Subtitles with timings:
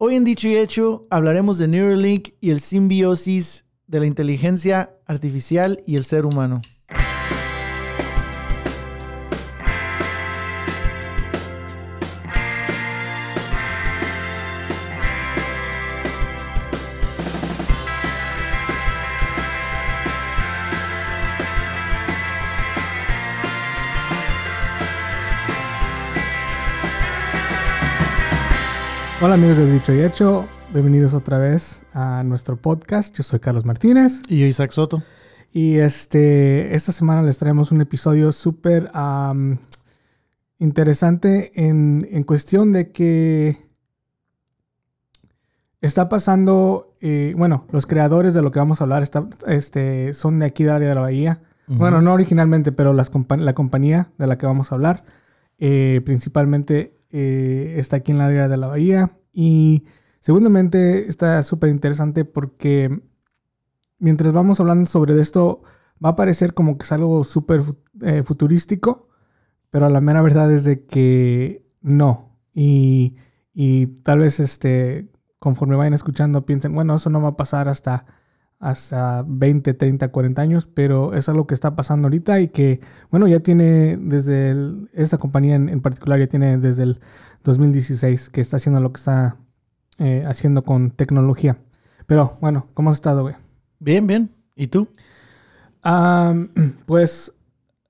[0.00, 5.80] Hoy en Dicho y Hecho hablaremos de Neuralink y el simbiosis de la inteligencia artificial
[5.88, 6.60] y el ser humano.
[29.20, 33.16] Hola amigos de Dicho y Hecho, bienvenidos otra vez a nuestro podcast.
[33.16, 34.22] Yo soy Carlos Martínez.
[34.28, 35.02] Y yo Isaac Soto.
[35.52, 38.92] Y este, esta semana les traemos un episodio súper
[40.60, 43.68] interesante en, en, cuestión de que
[45.80, 50.38] está pasando, eh, bueno, los creadores de lo que vamos a hablar está, este, son
[50.38, 51.42] de aquí del área de la Bahía.
[51.66, 55.04] Bueno, no originalmente, pero las la compañía de la que vamos a hablar,
[55.58, 59.18] eh, principalmente eh, está aquí en la área de la bahía.
[59.32, 59.84] Y
[60.20, 63.02] segundamente está súper interesante porque
[63.98, 65.62] mientras vamos hablando sobre esto,
[66.04, 67.62] va a parecer como que es algo súper
[68.02, 69.08] eh, futurístico,
[69.70, 72.38] pero la mera verdad es de que no.
[72.54, 73.16] Y,
[73.52, 78.06] y tal vez este, conforme vayan escuchando piensen, bueno, eso no va a pasar hasta
[78.58, 83.28] hasta 20, 30, 40 años, pero es algo que está pasando ahorita y que, bueno,
[83.28, 84.56] ya tiene desde
[84.92, 87.00] esta compañía en, particular, ya tiene desde el
[87.44, 89.36] 2016 que está haciendo lo que está
[89.98, 91.58] eh, haciendo con tecnología.
[92.06, 93.36] Pero bueno, ¿cómo has estado, güey?
[93.78, 94.30] Bien, bien.
[94.56, 94.88] ¿Y tú?
[96.86, 97.32] pues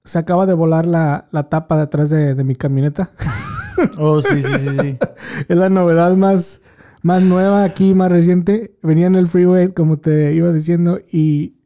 [0.04, 3.10] se acaba de volar la, tapa de atrás de, de mi camioneta.
[3.98, 4.98] oh, sí, sí, sí, sí.
[5.48, 6.60] es la novedad más
[7.02, 8.76] más nueva aquí, más reciente.
[8.82, 11.56] Venía en el freeway, como te iba diciendo, y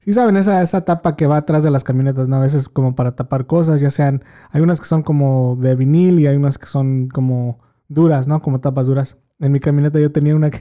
[0.00, 2.36] sí saben, esa, esa tapa que va atrás de las camionetas, ¿no?
[2.36, 6.20] A veces como para tapar cosas, ya sean, hay unas que son como de vinil
[6.20, 8.40] y hay unas que son como duras, ¿no?
[8.40, 9.16] Como tapas duras.
[9.38, 10.60] En mi camioneta yo tenía una que,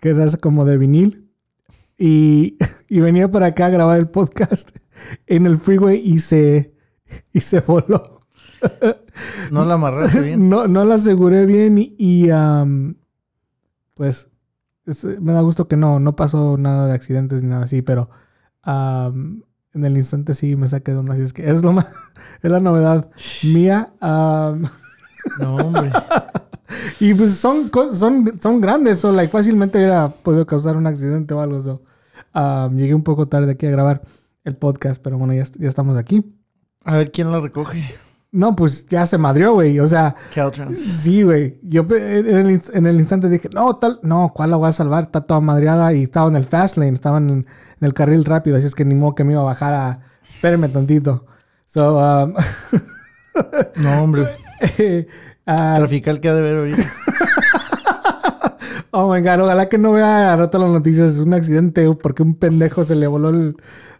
[0.00, 1.30] que era como de vinil
[1.98, 2.56] y,
[2.88, 4.70] y, venía para acá a grabar el podcast
[5.26, 6.74] en el freeway y se,
[7.32, 8.20] y se voló.
[9.50, 10.48] No la amarraste bien.
[10.48, 12.30] No, no la aseguré bien y, y
[14.00, 14.30] pues
[15.20, 18.08] me da gusto que no, no pasó nada de accidentes ni nada así, pero
[18.64, 19.44] en
[19.74, 21.12] el instante sí me saqué de una.
[21.12, 21.86] Así es que es lo más,
[22.42, 23.10] es la novedad
[23.42, 23.92] mía.
[24.00, 25.92] no, hombre.
[27.00, 31.40] y pues son, son, son grandes, o like, fácilmente hubiera podido causar un accidente o
[31.42, 31.60] algo.
[31.60, 31.82] So.
[32.70, 34.00] llegué un poco tarde aquí a grabar
[34.44, 36.24] el podcast, pero bueno, ya, ya estamos aquí.
[36.84, 37.84] A ver quién la recoge.
[38.32, 39.80] No, pues ya se madrió, güey.
[39.80, 40.14] O sea.
[40.74, 41.58] Sí, güey.
[41.62, 45.04] Yo en el, instante dije, no, tal, no, ¿cuál la voy a salvar?
[45.04, 47.46] Está toda madreada y estaba en el fast lane, estaba en,
[47.80, 50.00] el carril rápido, así es que ni modo que me iba a bajar a.
[50.28, 51.26] Espérenme tantito.
[51.66, 52.34] So, um,
[53.76, 54.22] no, hombre.
[55.46, 56.82] uh, Trafical que ha de ver ahorita.
[58.92, 61.18] oh my god, ojalá que no vea a rato las noticias.
[61.18, 63.54] Un accidente porque un pendejo se le voló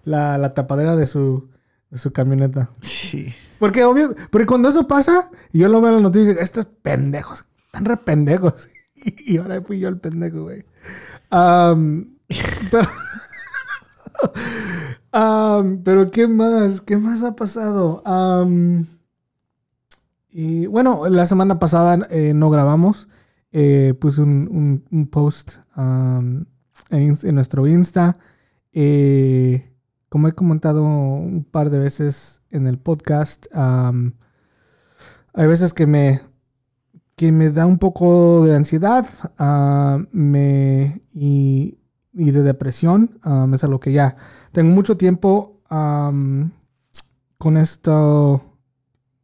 [0.04, 1.48] la, la tapadera de su,
[1.90, 2.70] de su camioneta.
[2.82, 3.34] Sí.
[3.60, 7.84] Porque obvio, porque cuando eso pasa, yo lo veo en las noticias, estos pendejos, están
[7.84, 8.68] re pendejos.
[9.02, 10.62] Y ahora fui yo el pendejo, güey.
[12.70, 12.88] pero,
[15.84, 16.82] pero ¿qué más?
[16.82, 18.02] ¿Qué más ha pasado?
[20.30, 23.08] y bueno, la semana pasada eh, no grabamos.
[23.52, 26.46] Eh, puse un, post en,
[26.90, 28.18] en, nuestro Insta.
[28.72, 29.69] Eh,
[30.10, 36.20] como he comentado un par de veces en el podcast, hay veces que me,
[37.14, 39.06] que me da un poco de ansiedad
[40.10, 41.78] me, y,
[42.12, 43.20] de depresión.
[43.54, 44.16] es algo que ya
[44.52, 48.58] tengo mucho tiempo con esto,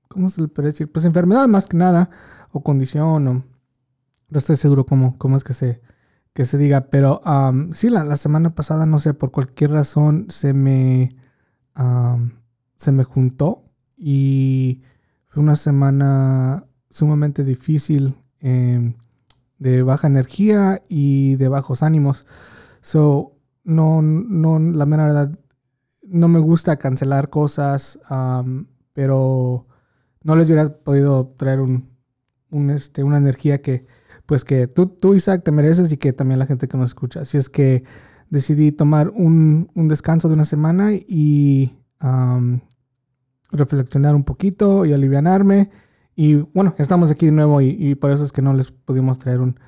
[0.07, 0.91] ¿cómo se le puede decir?
[0.91, 2.11] Pues enfermedad más que nada,
[2.53, 5.81] o condición, no estoy seguro cómo, cómo es que se
[6.37, 7.23] que se diga, pero
[7.73, 11.17] sí, la, semana pasada, no sé, por cualquier razón se me,
[12.77, 13.65] se me juntó
[13.97, 14.83] y
[15.29, 18.97] fue una semana sumamente difícil em,
[19.59, 22.27] de baja energía y de bajos ánimos.
[22.82, 23.32] So,
[23.65, 25.39] no, no, la mera verdad,
[26.03, 27.99] no me gusta cancelar cosas,
[28.93, 29.67] pero
[30.23, 31.89] no les hubiera podido traer un,
[32.50, 33.87] un, este, una energía que
[34.26, 37.20] pues que tú, tú, Isaac, te mereces y que también la gente que nos escucha.
[37.20, 37.84] Así es que
[38.28, 41.73] decidí tomar un, descanso de una semana y
[43.50, 45.70] reflexionar un poquito y alivianarme.
[46.14, 49.40] Y bueno, estamos aquí de nuevo y, por eso es que no les pudimos traer
[49.40, 49.58] un,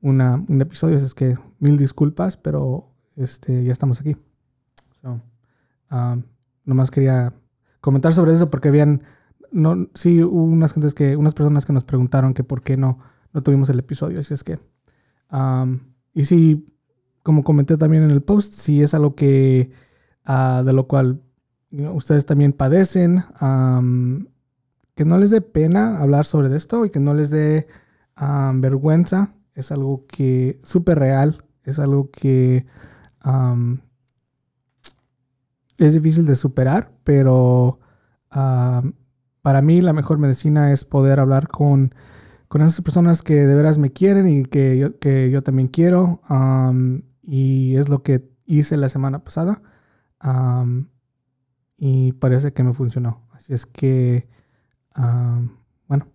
[0.00, 0.96] un episodio.
[0.96, 4.16] Así es que mil disculpas, pero este, ya estamos aquí.
[5.02, 5.20] So,
[6.64, 7.32] nomás quería
[7.80, 9.02] comentar sobre eso porque habían,
[9.52, 12.98] no, sí, unas gentes que, unas personas que nos preguntaron que por qué no
[13.36, 14.18] no tuvimos el episodio.
[14.18, 14.58] Así es que
[16.14, 16.64] y si,
[17.22, 19.70] como comenté también en el post, si es algo que
[20.24, 21.20] ah, de lo cual
[21.70, 23.22] ustedes también padecen,
[24.94, 27.68] que no les dé pena hablar sobre esto y que no les dé
[28.54, 29.34] vergüenza.
[29.52, 32.64] Es algo que súper real, es algo que
[35.76, 37.80] es difícil de superar, pero
[38.30, 41.94] para mí la mejor medicina es poder hablar con,
[42.48, 46.20] con esas personas que de veras me quieren y que yo, que yo también quiero.
[47.22, 49.62] y es lo que hice la semana pasada.
[51.76, 53.26] y parece que me funcionó.
[53.32, 54.28] Así es que,
[55.88, 56.06] bueno,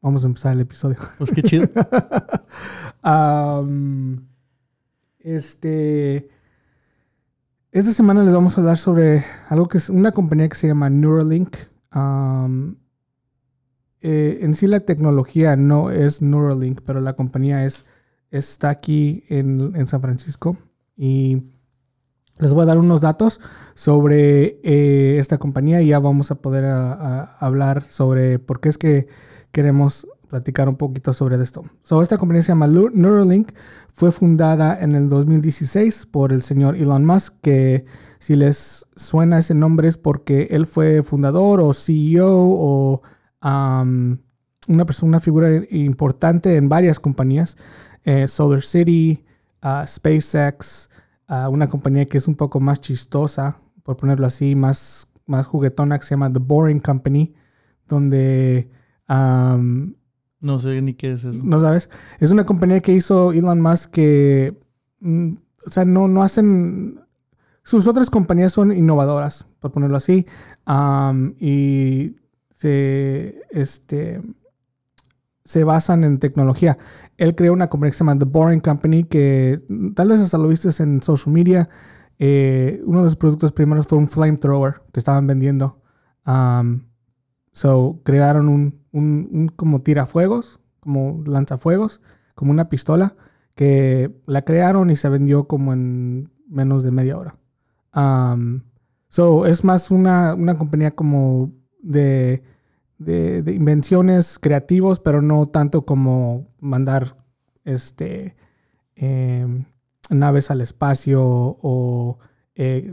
[0.00, 0.96] vamos a empezar el episodio.
[1.18, 1.68] Pues qué chido.
[5.18, 6.30] este.
[7.70, 10.88] Esta semana les vamos a hablar sobre algo que es una compañía que se llama
[10.88, 11.54] Neuralink.
[14.00, 17.86] Eh, en sí la tecnología no es Neuralink, pero la compañía es,
[18.30, 20.56] está aquí en, San Francisco.
[20.96, 21.42] Y
[22.38, 23.40] les voy a dar unos datos
[23.74, 29.08] sobre eh, esta compañía y ya vamos a poder hablar sobre por qué es que
[29.50, 31.64] queremos platicar un poquito sobre esto.
[31.82, 33.52] So, esta compañía se llama Neuralink.
[33.92, 37.86] Fue fundada en el 2016 por el señor Elon Musk, que
[38.18, 43.02] si les suena ese nombre es porque él fue fundador o CEO o
[43.42, 47.56] una persona, una figura importante en varias compañías.
[48.04, 49.24] Eh, Solar City,
[49.62, 50.88] uh, SpaceX,
[51.28, 55.98] uh, una compañía que es un poco más chistosa, por ponerlo así, más, más juguetona,
[55.98, 57.34] que se llama The Boring Company,
[57.86, 58.70] donde
[60.40, 61.40] no sé ni qué es eso.
[61.42, 61.90] No sabes.
[62.20, 64.56] Es una compañía que hizo Elon Musk que.
[65.00, 65.30] Mm,
[65.66, 67.00] o sea, no, no hacen.
[67.62, 70.26] Sus otras compañías son innovadoras, por ponerlo así.
[71.38, 72.16] y
[72.58, 73.42] se.
[73.50, 74.20] Este.
[75.44, 76.76] Se basan en tecnología.
[77.16, 79.58] Él creó una compañía que se llama The Boring Company, que
[79.94, 81.70] tal vez hasta lo viste en social media.
[82.18, 85.80] Eh, uno de sus productos primeros fue un flamethrower que estaban vendiendo.
[87.52, 92.02] so, crearon un, un, como tirafuegos, como lanzafuegos,
[92.34, 93.16] como una pistola,
[93.54, 97.36] que la crearon y se vendió como en menos de media hora.
[99.08, 102.42] so, es más una, compañía como de,
[102.98, 107.16] de, invenciones creativos, pero no tanto como mandar
[107.64, 108.36] este,
[108.96, 109.66] em,
[110.10, 112.18] naves al espacio o
[112.54, 112.92] eh,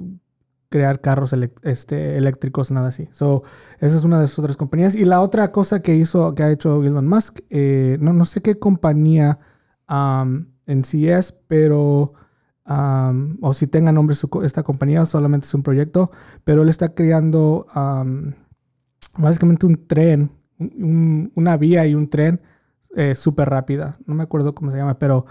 [0.69, 1.33] crear carros
[1.63, 3.07] este, eléctricos, nada así.
[3.11, 3.43] So,
[3.79, 4.95] esa es una de sus otras compañías.
[4.95, 8.41] Y la otra cosa que hizo, que ha hecho Elon Musk, eh, no, no sé
[8.41, 9.39] qué compañía
[9.87, 12.13] en sí es, pero,
[12.65, 16.11] o si tenga nombre esta compañía, solamente es un proyecto,
[16.43, 17.67] pero él está creando
[19.17, 22.41] básicamente un tren, una vía y un tren
[22.95, 23.97] eh, súper rápida.
[24.05, 25.25] No me acuerdo cómo se llama, pero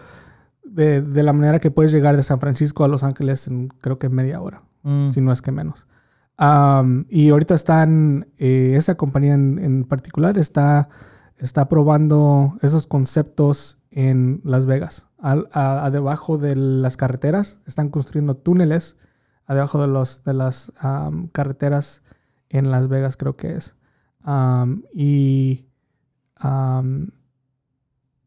[0.64, 3.96] de, de, la manera que puedes llegar de San Francisco a Los Ángeles en creo
[3.96, 4.62] que media hora.
[4.84, 5.10] Mm.
[5.10, 5.86] si no es que menos.
[7.08, 10.88] y ahorita están, eh, esa compañía en, particular está,
[11.38, 15.08] está probando esos conceptos en Las Vegas.
[15.18, 18.98] a, debajo de las carreteras están construyendo túneles
[19.46, 20.72] a debajo de, los, de las
[21.32, 22.02] carreteras
[22.56, 23.76] en Las Vegas creo que es.
[24.92, 25.66] y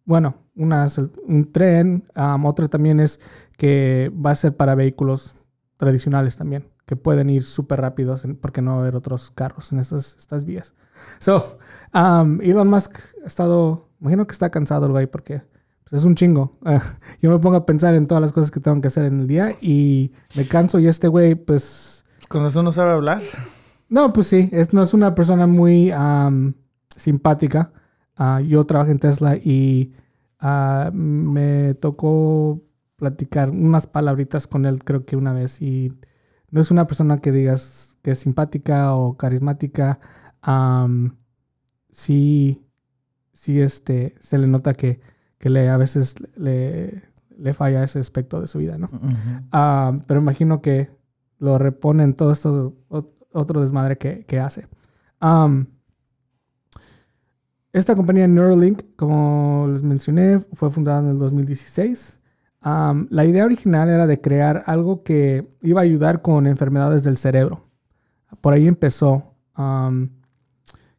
[0.06, 0.88] bueno, una
[1.26, 2.08] un tren,
[2.44, 3.20] otra también es
[3.58, 5.36] que va a ser para vehículos
[5.78, 9.80] tradicionales también, que pueden ir súper rápidos porque no va a haber otros carros en
[9.80, 10.74] estas, estas vías.
[11.20, 11.44] So,
[11.94, 15.44] um, Elon Musk ha estado, imagino que está cansado el güey porque
[15.84, 16.58] pues, es un chingo.
[17.22, 19.28] yo me pongo a pensar en todas las cosas que tengo que hacer en el
[19.28, 22.06] día y me canso y este güey pues...
[22.28, 23.22] ¿Con eso no sabe hablar?
[23.90, 26.54] No, pues sí, es, no es una persona muy um,
[26.96, 27.72] simpática.
[28.20, 29.94] Uh, yo trabajo en Tesla y
[30.42, 32.62] uh, me tocó
[32.96, 35.62] platicar unas palabritas con él, creo que una vez.
[35.62, 35.94] Y
[36.50, 40.00] no es una persona que digas que es simpática o carismática.
[41.92, 42.66] sí,
[43.34, 45.00] sí, este, se le nota que,
[45.38, 47.04] que le, a veces le,
[47.38, 48.90] le falla ese aspecto de su vida, ¿no?
[50.08, 50.90] pero imagino que
[51.40, 52.76] lo repone en todo esto,
[53.38, 54.68] otro desmadre que, hace.
[57.72, 62.20] esta compañía Neuralink, como les mencioné, fue fundada en el 2016
[63.10, 67.64] la idea original era de crear algo que iba a ayudar con enfermedades del cerebro.
[68.42, 69.36] Por ahí empezó.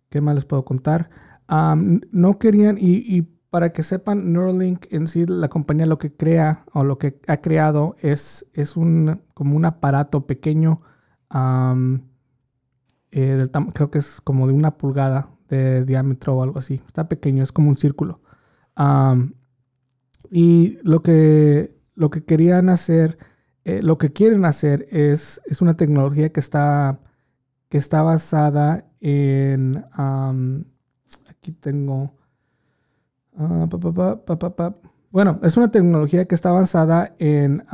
[0.08, 1.10] ¿Qué más les puedo contar?
[1.48, 6.84] no querían, y, para que sepan, Neuralink en sí, la compañía lo que crea o
[6.84, 10.82] lo que ha creado es, es un, como un aparato pequeño,
[13.10, 13.38] eh,
[13.74, 16.80] creo que es como de una pulgada de diámetro o algo así.
[16.86, 18.20] Está pequeño, es como un círculo
[20.30, 23.18] Y lo que, lo que querían hacer,
[23.64, 27.00] eh, lo que quieren hacer es, es una tecnología que está,
[27.68, 29.84] que está basada en...
[31.28, 32.14] aquí tengo...
[33.36, 33.68] Ah,
[35.10, 37.64] bueno, es una tecnología que está basada en,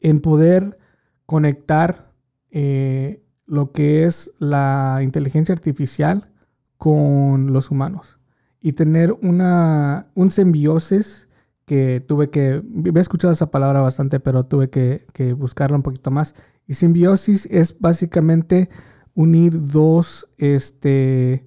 [0.00, 0.78] en poder
[1.26, 2.07] conectar
[2.50, 6.30] eh, lo que es la inteligencia artificial
[6.76, 8.18] con los humanos
[8.60, 11.28] y tener una, un simbiosis
[11.64, 16.34] que tuve que, había escuchado esa palabra bastante, pero tuve que, buscarla un poquito más.
[16.66, 18.70] Y simbiosis es básicamente
[19.14, 21.46] unir dos, este,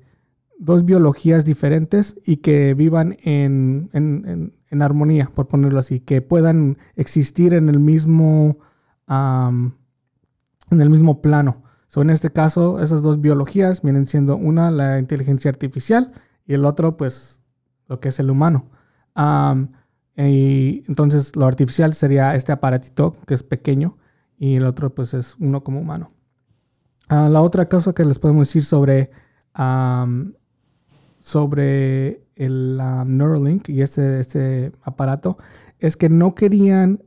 [0.60, 3.90] dos biologías diferentes y que vivan en,
[4.80, 8.60] armonía, por ponerlo así, que puedan existir en el mismo,
[10.72, 11.64] en el mismo plano.
[11.88, 16.12] So, en este caso, esas dos biologías vienen siendo una la inteligencia artificial
[16.48, 17.40] y el otro, pues,
[17.88, 18.70] lo que es el humano.
[20.18, 23.98] y entonces, lo artificial sería este aparatito que es pequeño
[24.38, 26.12] y el otro, pues, es uno como humano.
[27.10, 29.12] Ah, la otra cosa que les podemos decir sobre
[31.20, 35.38] sobre el Neuralink y este, este aparato
[35.80, 37.04] es que no querían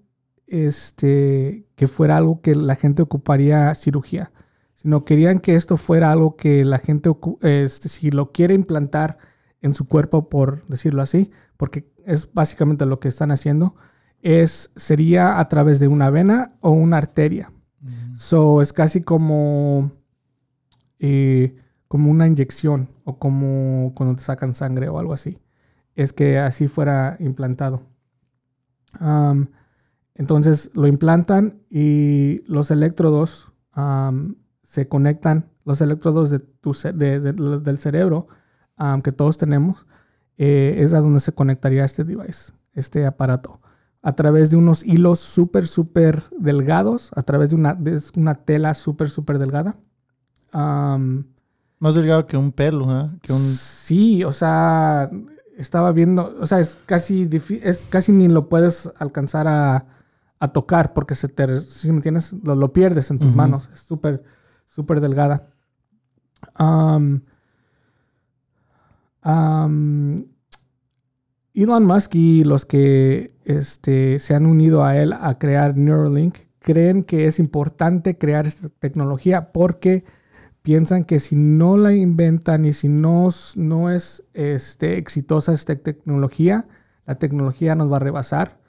[0.55, 4.31] este, que fuera algo que la gente ocuparía cirugía,
[4.73, 9.19] sino querían que esto fuera algo que la gente, este, si lo quiere implantar
[9.63, 13.75] en su cuerpo, por decirlo así, porque es básicamente lo que están haciendo,
[14.23, 17.53] es, sería a través de una vena o una arteria.
[18.17, 19.91] So es casi como
[21.01, 21.57] eh,
[21.89, 25.39] como una inyección o como cuando te sacan sangre o algo así.
[25.97, 27.83] Es que así fuera implantado.
[30.15, 33.53] Entonces lo implantan y los electrodos
[34.63, 38.29] se conectan, los electrodos de tu, del cerebro
[39.03, 39.87] que todos tenemos,
[40.37, 43.61] eh, es a donde se conectaría este device, este aparato.
[44.03, 48.75] A través de unos hilos súper, súper delgados, a través de una, de una tela
[48.75, 49.77] súper, súper delgada.
[50.53, 53.11] Más delgado que un pelo, ¿eh?
[53.23, 53.39] Que un...
[53.39, 55.11] Sí, o sea,
[55.57, 57.29] estaba viendo, o sea, es casi
[57.63, 59.94] es casi ni lo puedes alcanzar a,
[60.53, 63.71] tocar porque se te, si me tienes, lo, pierdes en tus manos.
[63.73, 64.23] Es súper,
[64.67, 65.49] súper delgada.
[71.55, 77.05] Elon Musk y los que este, se han unido a él a crear Neuralink creen
[77.05, 80.05] que es importante crear esta tecnología porque
[80.63, 86.67] piensan que si no la inventan y si no, no es este, exitosa esta tecnología,
[87.07, 88.64] la tecnología nos va a rebasar.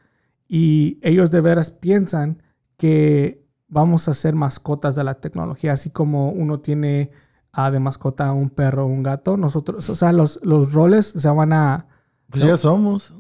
[0.48, 2.42] Y ellos de veras piensan
[2.78, 7.12] que vamos a ser mascotas de la tecnología, así como uno tiene
[7.52, 9.38] ah, de mascota un perro o un gato.
[9.38, 11.88] Nosotros, o sea, los, los roles se van a...
[12.30, 13.14] Pues ya somos.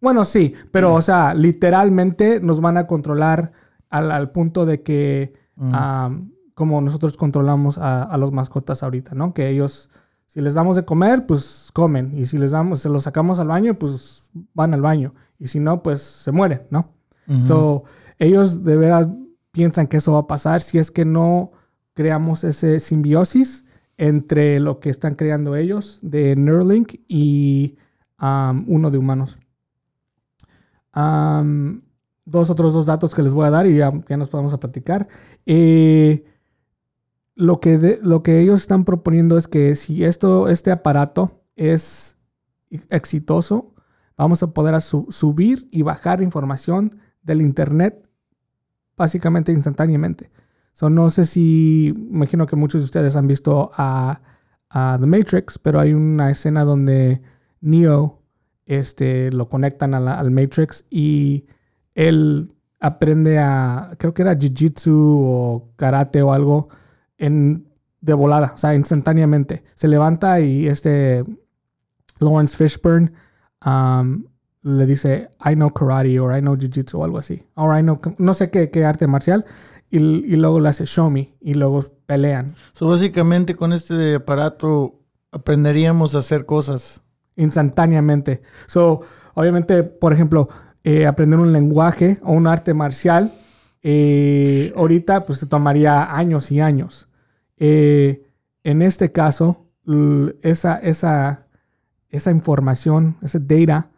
[0.00, 3.52] Bueno, sí, pero, o sea, literalmente nos van a controlar
[3.88, 5.34] al, punto de que...
[5.56, 5.74] Mm
[6.58, 9.32] como nosotros controlamos a, los mascotas ahorita, ¿no?
[9.32, 9.90] Que ellos,
[10.28, 12.12] si les damos de comer, pues comen.
[12.16, 15.14] Y si les damos, se los sacamos al baño, pues van al baño.
[15.38, 16.92] Y si no, pues se mueren, ¿no?
[17.40, 17.84] So,
[18.18, 19.06] ellos de veras
[19.52, 21.52] piensan que eso va a pasar si es que no
[21.92, 23.66] creamos ese simbiosis
[23.98, 27.76] entre lo que están creando ellos de Neuralink y
[28.20, 29.38] um, uno de humanos.
[30.94, 31.82] Um,
[32.24, 34.60] dos otros dos datos que les voy a dar y ya, ya nos podemos a
[34.60, 35.08] platicar.
[35.44, 36.24] Eh,
[37.38, 42.18] lo que, lo que ellos están proponiendo es que si esto, este aparato es
[42.90, 43.74] exitoso,
[44.16, 48.10] vamos a poder subir y bajar información del Internet
[48.96, 50.32] básicamente instantáneamente.
[50.82, 54.20] No sé si, imagino que muchos de ustedes han visto a,
[54.70, 57.22] The Matrix, pero hay una escena donde
[57.60, 58.20] Neo
[58.66, 61.46] este, lo conectan al Matrix y
[61.94, 66.68] él aprende a, creo que era Jiu-Jitsu o Karate o algo
[67.18, 67.68] en,
[68.00, 69.64] de volada, o sea, instantáneamente.
[69.74, 71.24] Se levanta y este
[72.20, 73.12] Lawrence Fishburne
[73.64, 74.24] um,
[74.62, 77.44] le dice, I know karate or I know jiu-jitsu o algo así.
[77.54, 79.44] Or I know, no sé qué, qué arte marcial.
[79.90, 82.54] Y, y, luego le hace show me y luego pelean.
[82.74, 85.00] So, básicamente con este aparato
[85.32, 87.02] aprenderíamos a hacer cosas.
[87.36, 88.42] Instantáneamente.
[88.66, 89.00] So,
[89.34, 90.48] obviamente, por ejemplo,
[90.82, 93.32] eh, aprender un lenguaje o un arte marcial,
[93.82, 97.08] eh, ahorita pues te tomaría años y años.
[97.56, 98.24] Eh,
[98.64, 99.66] en este caso,
[100.42, 101.46] esa, esa,
[102.10, 103.90] esa información, ese data,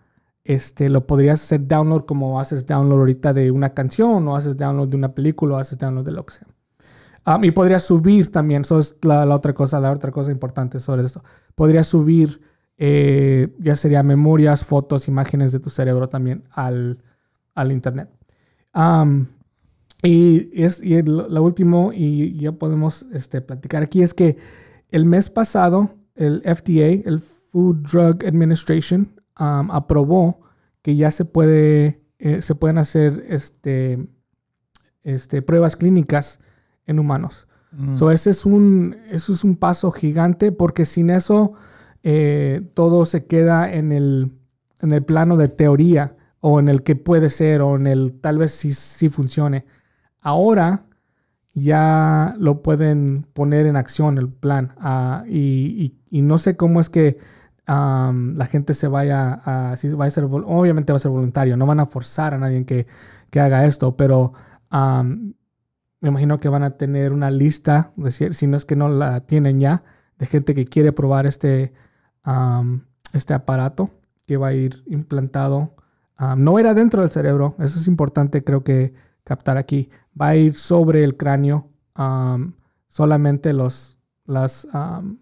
[0.44, 4.88] este, lo podrías hacer download como haces download ahorita de una canción o haces download
[4.88, 6.46] de una película o haces download de lo que sea.
[7.26, 11.02] Um, y podrías subir también, eso es la, otra cosa, la otra cosa importante sobre
[11.04, 11.22] esto.
[11.54, 12.40] Podrías subir
[12.82, 17.02] eh, ya sería memorias, fotos, imágenes de tu cerebro también al,
[17.54, 18.08] al Internet.
[20.02, 24.36] Y es y lo, último, y ya podemos este, platicar aquí, es que
[24.90, 25.90] el mes pasado
[26.20, 30.42] el FDA, el Food Drug Administration, aprobó
[30.82, 34.06] que ya se puede, eh, se pueden hacer este,
[35.02, 36.40] este, pruebas clínicas
[36.86, 37.48] en humanos.
[37.72, 37.94] Mm.
[38.10, 41.52] ese es un, eso es un paso gigante porque sin eso
[42.02, 44.32] eh, todo se queda en el,
[44.80, 48.38] en el plano de teoría o en el que puede ser o en el tal
[48.38, 49.64] vez sí, sí funcione.
[50.20, 50.84] Ahora
[51.54, 57.18] ya lo pueden poner en acción el plan ah, y, no sé cómo es que
[57.66, 61.78] la gente se vaya a, va a ser, obviamente va a ser voluntario, no van
[61.78, 62.86] a forzar a nadie que,
[63.40, 64.32] haga esto, pero
[64.72, 69.60] me imagino que van a tener una lista, si no es que no la tienen
[69.60, 69.84] ya,
[70.18, 71.72] de gente que quiere probar este,
[73.12, 73.90] este aparato
[74.26, 75.76] que va a ir implantado.
[76.36, 78.94] no era dentro del cerebro, eso es importante creo que
[79.30, 79.88] captar aquí.
[80.20, 81.70] Va a ir sobre el cráneo.
[82.88, 83.96] solamente los,
[84.26, 84.66] las,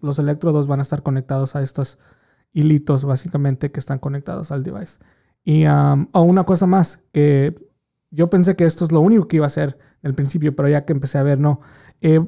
[0.01, 1.99] los electrodos van a estar conectados a estos
[2.51, 4.97] hilitos básicamente que están conectados al device.
[5.43, 7.53] Y o una cosa más, que
[8.09, 10.85] yo pensé que esto es lo único que iba a ser el principio, pero ya
[10.85, 11.61] que empecé a ver, no.
[12.01, 12.25] Eh,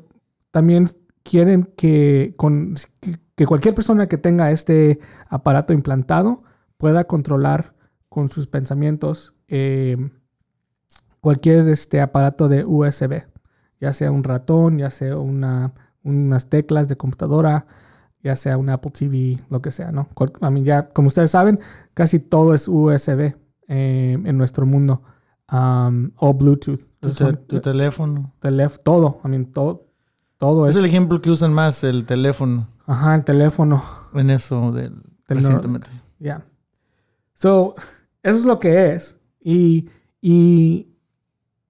[0.52, 0.88] también
[1.24, 2.76] quieren que, con,
[3.36, 6.44] que cualquier persona que tenga este aparato implantado
[6.78, 7.74] pueda controlar
[8.08, 9.98] con sus pensamientos eh,
[11.22, 13.24] cualquier este aparato de USB,
[13.80, 15.74] ya sea un ratón, ya sea una,
[16.04, 17.66] unas teclas de computadora,
[18.24, 20.08] ya sea un Apple TV, lo que sea, ¿no?
[20.42, 21.60] A mí ya, como ustedes saben,
[21.94, 23.36] casi todo es USB
[23.68, 25.04] eh, en nuestro mundo
[25.52, 26.80] o Bluetooth.
[27.00, 28.34] Tu, teléfono.
[28.84, 29.88] todo, I mean, todo,
[30.38, 30.76] todo es.
[30.76, 32.70] Es el ejemplo que usan más, el teléfono.
[32.86, 33.84] Ajá, el teléfono.
[34.14, 35.90] En eso del, recientemente.
[36.20, 36.46] Ya.
[37.34, 37.74] So,
[38.22, 39.18] eso es lo que es.
[39.40, 39.90] Y,
[40.22, 40.91] y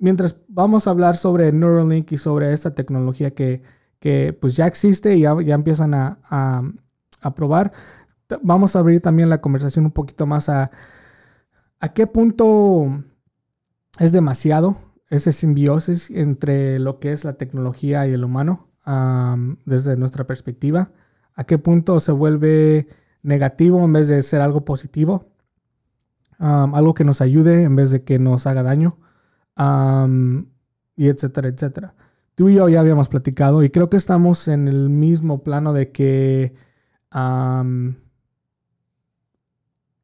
[0.01, 3.63] mientras vamos a hablar sobre Neuralink y sobre esta tecnología que,
[4.41, 6.73] pues ya existe y ya, empiezan a,
[7.35, 7.71] probar,
[8.41, 10.71] vamos a abrir también la conversación un poquito más a
[11.81, 13.03] a qué punto
[13.99, 14.77] es demasiado
[15.09, 18.69] ese simbiosis entre lo que es la tecnología y el humano
[19.65, 20.91] desde nuestra perspectiva.
[21.33, 22.87] A qué punto se vuelve
[23.23, 25.25] negativo en vez de ser algo positivo.
[26.37, 28.99] algo que nos ayude en vez de que nos haga daño.
[29.57, 31.95] Y etcétera, etcétera.
[32.35, 35.91] Tú y yo ya habíamos platicado y creo que estamos en el mismo plano de
[35.91, 36.53] que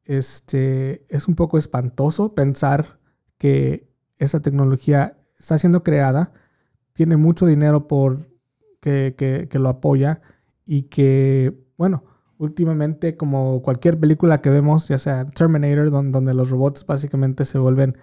[0.04, 2.98] este, es un poco espantoso pensar
[3.38, 6.32] que esa tecnología está siendo creada,
[6.92, 8.28] tiene mucho dinero por
[8.80, 9.14] que,
[9.50, 10.20] que, lo apoya
[10.64, 12.04] y que, bueno,
[12.38, 17.98] últimamente como cualquier película que vemos, ya sea Terminator, donde, los robots básicamente se vuelven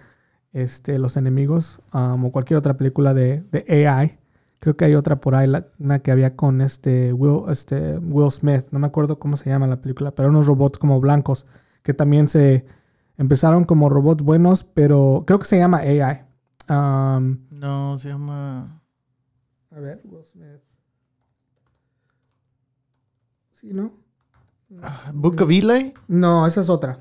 [0.56, 4.18] este, los enemigos, um, o cualquier otra película de, de, AI.
[4.58, 8.64] Creo que hay otra por ahí, una que había con este Will, este Will Smith,
[8.70, 11.46] no me acuerdo cómo se llama la película, pero unos robots como blancos
[11.82, 12.64] que también se
[13.18, 16.24] Empezaron como robots buenos, pero creo que se llama AI.
[16.68, 18.82] Um, no, se llama.
[19.70, 20.62] A ver, Will Smith.
[23.54, 23.92] ¿Sí, no?
[24.82, 25.94] Ah, ¿Book of Eli?
[26.08, 26.98] No, esa es otra.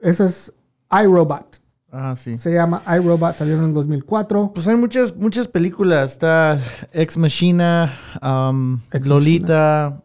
[0.00, 0.52] Esa es
[0.90, 1.58] iRobot.
[1.92, 2.38] Ah, sí.
[2.38, 4.52] Se llama iRobot, salieron en 2004.
[4.54, 6.12] Pues hay muchas, muchas películas.
[6.12, 6.60] Está
[6.92, 10.02] Ex Machina, um, Lolita.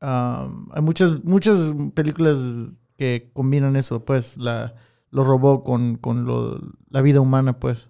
[0.00, 2.38] Um, hay muchas, muchas películas
[2.96, 4.74] que combinan eso, pues, la,
[5.10, 5.98] lo robó con,
[6.90, 7.88] la vida humana, pues.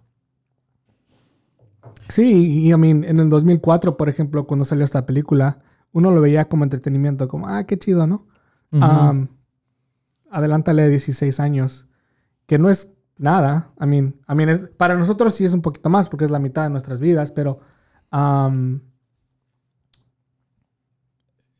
[2.09, 6.21] Sí, y I mean, en el 2004, por ejemplo, cuando salió esta película, uno lo
[6.21, 8.27] veía como entretenimiento, como, ah, qué chido, ¿no?
[10.31, 11.87] adelántale 16 años,
[12.47, 13.73] que no es nada.
[13.81, 16.65] I mean, I mean para nosotros sí es un poquito más, porque es la mitad
[16.65, 17.61] de nuestras vidas, pero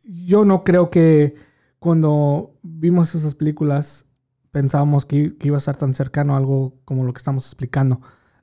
[0.05, 1.35] yo no creo que
[1.79, 4.07] cuando vimos esas películas
[4.51, 8.01] pensábamos que, iba a estar tan cercano a algo como lo que estamos explicando.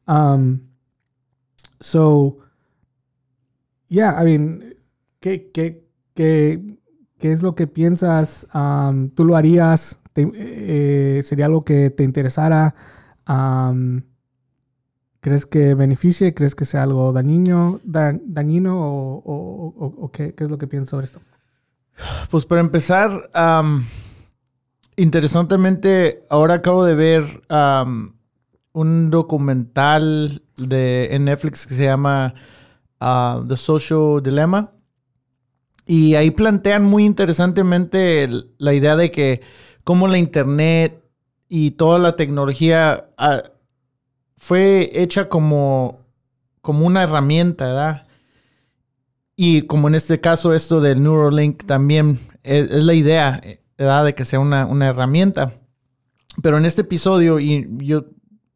[0.07, 0.59] Um,
[1.79, 2.37] so,
[3.87, 4.75] yeah, I mean,
[5.19, 6.77] ¿qué, qué, qué,
[7.17, 8.47] qué es lo que piensas?
[8.53, 10.01] Um, ¿Tú lo harías?
[10.15, 12.75] Eh, ¿Sería algo que te interesara?
[15.19, 16.33] ¿Crees que beneficie?
[16.33, 21.05] ¿Crees que sea algo dañino, dañino o, o, qué, qué, es lo que piensas sobre
[21.05, 21.21] esto?
[22.29, 23.29] Pues para empezar,
[24.95, 27.43] interesantemente, ahora acabo de ver
[28.73, 32.33] un documental de, en Netflix que se llama
[32.99, 34.71] ah, The Social Dilemma.
[35.85, 39.41] Y ahí plantean muy interesantemente la idea de que
[39.83, 41.02] cómo la internet
[41.55, 43.43] y toda la tecnología ah,
[44.37, 45.99] fue hecha como,
[46.61, 48.07] como una herramienta, ¿verdad?
[49.35, 53.39] Y como en este caso esto del Neuralink también es, la idea,
[53.77, 54.05] ¿verdad?
[54.05, 55.53] De que sea una, una, herramienta.
[56.41, 58.05] Pero en este episodio, y yo,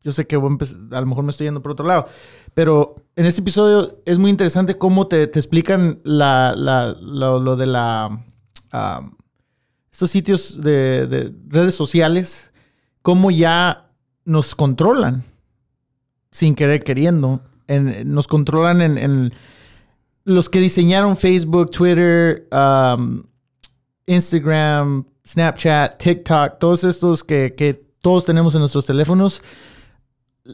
[0.02, 2.08] yo sé que a, lo mejor me estoy yendo por otro lado,
[2.56, 6.56] pero en este episodio es muy interesante cómo te, explican la,
[7.00, 8.26] lo, de la...
[8.72, 9.08] Ah,
[9.92, 12.54] estos sitios de, redes sociales,
[13.08, 13.90] cómo ya
[14.26, 15.24] nos controlan
[16.30, 17.40] sin querer queriendo.
[18.04, 19.34] nos controlan en,
[20.26, 23.24] los que diseñaron Facebook, Twitter, um,
[24.08, 29.42] Instagram, Snapchat, TikTok, todos estos que, todos tenemos en nuestros teléfonos.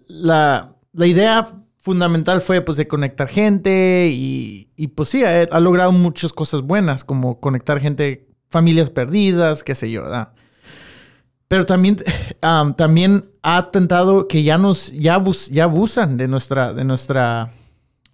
[0.07, 1.47] La, idea
[1.79, 7.39] fundamental fue pues de conectar gente y, pues sí, ha, logrado muchas cosas buenas como
[7.39, 10.33] conectar gente, familias perdidas, qué sé yo, ¿verdad?
[11.53, 12.03] Pero también,
[12.41, 17.51] también ha tentado que ya nos, ya, ya abusan de nuestra, de nuestra,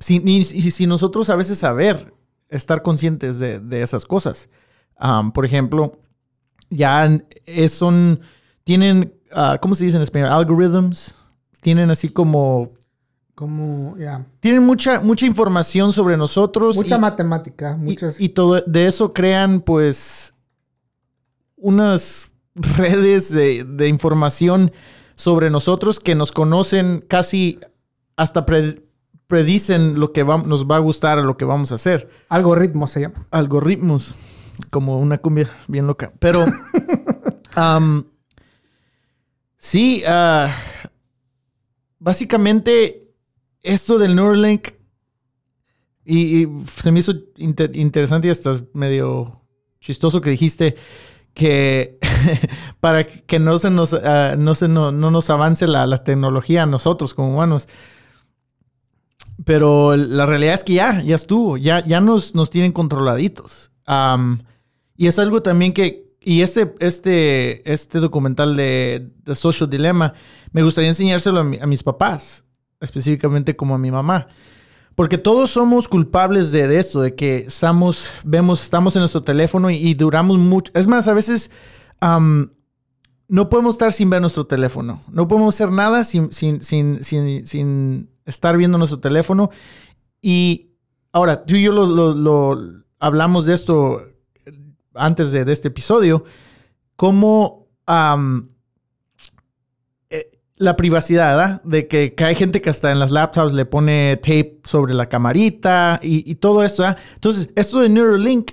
[0.06, 2.14] y si, nosotros a veces saber,
[2.50, 4.50] estar conscientes de, de esas cosas.
[5.34, 6.02] por ejemplo,
[6.70, 7.10] ya
[7.70, 8.20] son,
[8.66, 10.28] tienen, uh, ¿cómo se dice en español?
[10.28, 11.16] Algorithms.
[11.62, 12.74] Tienen así como
[13.36, 14.26] como, ya.
[14.42, 16.76] Tienen mucha, mucha información sobre nosotros.
[16.76, 17.78] Mucha matemática.
[17.78, 18.20] Muchas...
[18.20, 20.34] Y, todo de eso crean, pues,
[21.56, 24.72] unas redes de, información
[25.16, 27.60] sobre nosotros que nos conocen casi
[28.16, 28.46] hasta
[29.28, 32.10] predicen lo que nos va a gustar lo que vamos a hacer.
[32.30, 33.28] Algoritmos se llama.
[33.32, 34.16] Algoritmos.
[34.70, 36.12] Como una cumbia bien loca.
[36.20, 36.46] Pero.
[39.58, 40.50] sí, uh,
[42.00, 43.14] básicamente
[43.62, 44.70] esto del Neuralink
[46.06, 49.44] y, se me hizo interesante y hasta medio
[49.80, 50.76] chistoso que dijiste
[51.36, 51.99] que
[52.80, 57.14] para que no se nos, ah, no, se no, nos avance la, tecnología a nosotros
[57.14, 57.68] como humanos.
[59.46, 63.72] Pero la realidad es que ya, ya estuvo, ya, ya nos, nos tienen controladitos.
[64.98, 70.14] y es algo también que, y este, este, este documental de, The Social Dilemma,
[70.52, 72.44] me gustaría enseñárselo a mis papás
[72.82, 74.28] específicamente como a mi mamá.
[74.96, 79.94] Porque todos somos culpables de, esto, de que estamos, vemos, estamos en nuestro teléfono y,
[79.94, 80.72] duramos mucho.
[80.76, 81.52] Es más, a veces
[82.02, 85.02] no podemos estar sin ver nuestro teléfono.
[85.12, 89.50] No podemos hacer nada sin, sin, sin, sin, estar viendo nuestro teléfono.
[90.22, 90.72] Y
[91.12, 92.58] ahora, tú y yo lo,
[93.00, 94.04] hablamos de esto
[94.94, 96.24] antes de, este episodio.
[96.96, 97.68] Cómo
[100.60, 101.62] la privacidad, ¿verdad?
[101.64, 106.00] De que, hay gente que hasta en las laptops le pone tape sobre la camarita
[106.04, 107.00] y, todo eso, ¿verdad?
[107.16, 108.52] Entonces, esto de Neuralink,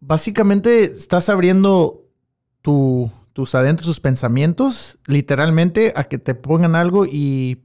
[0.00, 2.09] básicamente estás abriendo
[2.62, 7.62] tus adentros, tus pensamientos, literalmente, a que te pongan algo y,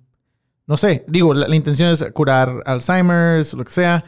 [0.67, 4.03] no sé, digo, la, intención es curar Alzheimer's, lo que sea,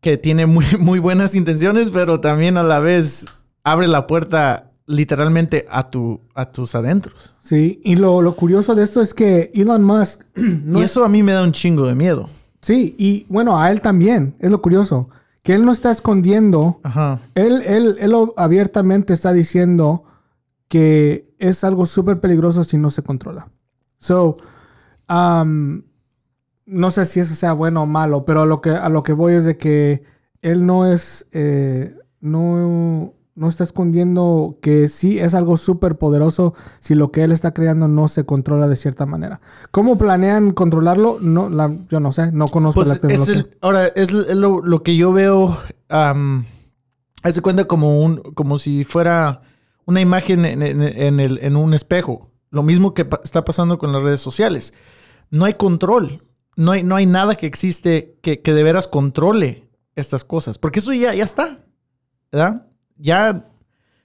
[0.00, 3.26] que tiene muy, muy buenas intenciones, pero también a la vez
[3.64, 7.34] abre la puerta literalmente a, tu, a tus adentros.
[7.40, 10.24] Sí, y lo, curioso de esto es que Elon Musk...
[10.36, 12.28] y eso a mí me da un chingo de miedo.
[12.60, 15.08] Sí, y bueno, a él también, es lo curioso,
[15.42, 17.18] que él no está escondiendo, Ajá.
[17.34, 20.04] Él, él, él abiertamente está diciendo
[20.68, 23.50] que es algo súper peligroso si no se controla.
[23.98, 24.38] So,
[25.08, 25.82] um,
[26.64, 29.12] no sé si eso sea bueno o malo, pero a lo que, a lo que
[29.12, 30.02] voy es de que
[30.40, 36.94] él no es, eh, no no está escondiendo que sí es algo súper poderoso si
[36.94, 39.40] lo que él está creando no se controla de cierta manera.
[39.70, 41.18] ¿Cómo planean controlarlo?
[41.20, 41.50] No,
[41.88, 43.46] yo no sé, no conozco pues la tecnología.
[43.60, 45.56] ahora, es lo, que yo veo,
[45.90, 46.44] um,
[47.22, 49.42] hace cuenta como, un, como si fuera
[49.86, 52.30] una imagen en, un espejo.
[52.50, 54.74] Lo mismo que está pasando con las redes sociales.
[55.30, 56.22] No hay control.
[56.54, 60.58] No hay, no hay nada que existe que, que de veras controle estas cosas.
[60.58, 61.64] Porque eso ya, ya está.
[62.30, 62.66] ¿Verdad?
[63.02, 63.44] Ya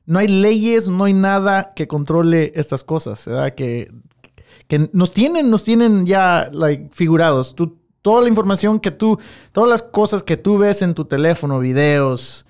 [0.06, 3.54] no hay leyes, no hay nada que controle estas cosas, ¿verdad?
[3.56, 3.92] Que,
[4.68, 7.56] que nos tienen, nos tienen ya like, figurados.
[7.56, 9.20] Tú, toda la información que tú,
[9.52, 12.46] todas las cosas que tú ves en tu teléfono, videos,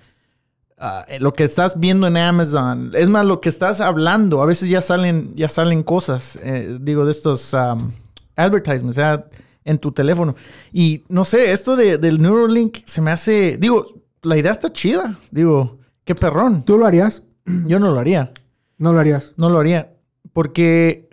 [0.78, 4.68] ah, lo que estás viendo en Amazon, es más, lo que estás hablando, a veces
[4.68, 7.90] ya salen, ya salen cosas, eh, digo, de estos um,
[8.36, 9.26] advertisements, ¿verdad?
[9.64, 10.34] en tu teléfono.
[10.72, 13.86] Y no sé, esto de, del Neuralink se me hace, digo,
[14.22, 16.62] la idea está chida, digo, Qué perrón.
[16.64, 17.22] ¿Tú lo harías?
[17.66, 18.32] Yo no lo haría.
[18.78, 19.34] No lo harías.
[19.36, 19.92] No lo haría.
[20.32, 21.10] Porque,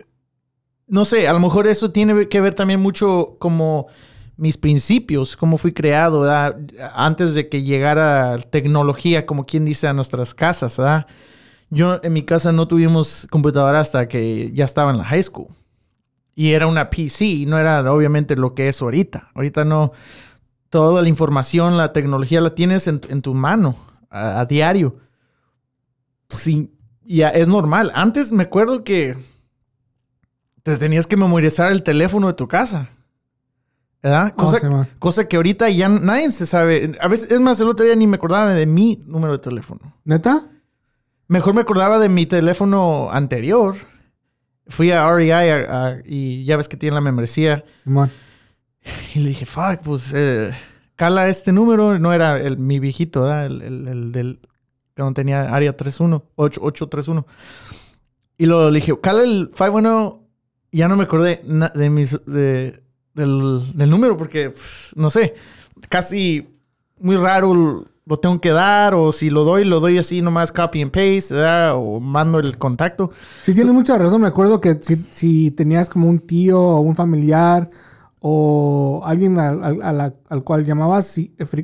[0.86, 3.88] no sé, a lo mejor eso tiene que ver también mucho como
[4.38, 6.56] mis principios, cómo fui creado, ¿verdad?
[6.94, 11.06] Antes de que llegara tecnología, como quien dice, a nuestras casas, ¿verdad?
[11.68, 15.48] Yo en mi casa no tuvimos computadora hasta que ya estaba en la high school.
[16.34, 19.28] Y era una PC, no era obviamente lo que es ahorita.
[19.34, 19.92] Ahorita no,
[20.70, 23.76] toda la información, la tecnología la tienes en, tu mano
[24.10, 24.96] a, diario.
[26.28, 26.72] Sí,
[27.04, 27.92] ya es normal.
[27.94, 29.16] Antes me acuerdo que
[30.62, 32.88] te tenías que memorizar el teléfono de tu casa.
[34.02, 34.34] ¿Verdad?
[34.34, 36.96] Cosa, cosa, que ahorita ya nadie se sabe.
[37.00, 39.94] A veces, es más, el otro día ni me acordaba de mi número de teléfono.
[40.04, 40.48] ¿Neta?
[41.28, 43.76] Mejor me acordaba de mi teléfono anterior.
[44.68, 47.64] Fui a REI y ya ves que tiene la membresía.
[47.82, 48.10] Simón.
[49.14, 50.52] Y le dije, fuck, pues eh,
[50.96, 51.98] cala este número.
[51.98, 53.46] No era el, mi viejito, ¿verdad?
[53.46, 54.40] El, el, el del.
[54.96, 57.26] Cuando tenía área 31, 831.
[58.38, 60.22] Y lo le dije, cala el 510.
[60.72, 61.42] Ya no me acordé
[61.74, 62.24] de mis.
[62.26, 62.82] De,
[63.14, 64.52] del, del, número porque,
[64.94, 65.34] no sé,
[65.88, 66.46] casi
[67.00, 70.82] muy raro lo tengo que dar o si lo doy, lo doy así nomás copy
[70.82, 71.74] and paste, ¿verdad?
[71.76, 73.10] O mando el contacto.
[73.42, 74.20] Sí, tienes mucha razón.
[74.20, 77.70] Me acuerdo que si, si tenías como un tío o un familiar
[78.28, 81.14] o alguien al, al, cual llamabas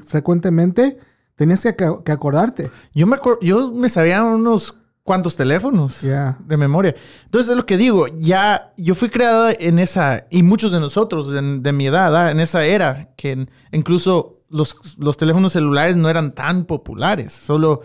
[0.06, 0.96] frecuentemente,
[1.34, 2.70] tenías que, que, acordarte.
[2.94, 6.94] Yo me, yo me sabía unos cuantos teléfonos de memoria.
[7.24, 11.32] Entonces es lo que digo, ya yo fui creado en esa, y muchos de nosotros
[11.32, 16.32] de, de mi edad, en esa era, que incluso los, los teléfonos celulares no eran
[16.32, 17.82] tan populares, solo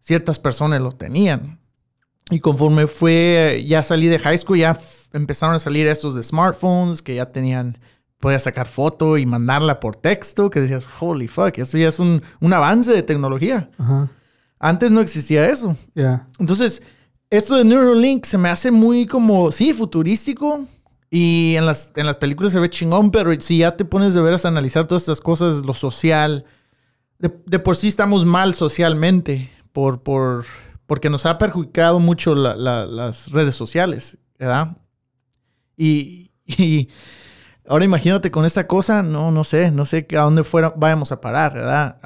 [0.00, 1.60] ciertas personas los tenían.
[2.30, 4.74] Y conforme fue, ya salí de high school, ya
[5.12, 7.76] empezaron a salir estos de smartphones que ya tenían
[8.18, 12.22] podías sacar foto y mandarla por texto, que decías, holy fuck, esto ya es un,
[12.52, 13.70] avance de tecnología.
[14.58, 15.76] Antes no existía eso.
[16.38, 16.82] Entonces,
[17.30, 20.66] esto de Neuralink se me hace muy como, sí, futurístico.
[21.08, 24.20] Y en las, en las películas se ve chingón, pero si ya te pones de
[24.20, 26.44] veras a analizar todas estas cosas, lo social,
[27.18, 30.44] de, por sí estamos mal socialmente, por, por,
[30.86, 34.76] porque nos ha perjudicado mucho las redes sociales, ¿verdad?
[35.76, 36.88] Y, y
[37.68, 41.20] Ahora imagínate con esta cosa, no, no sé, no sé a dónde fuera, vayamos a
[41.20, 41.98] parar, ¿verdad?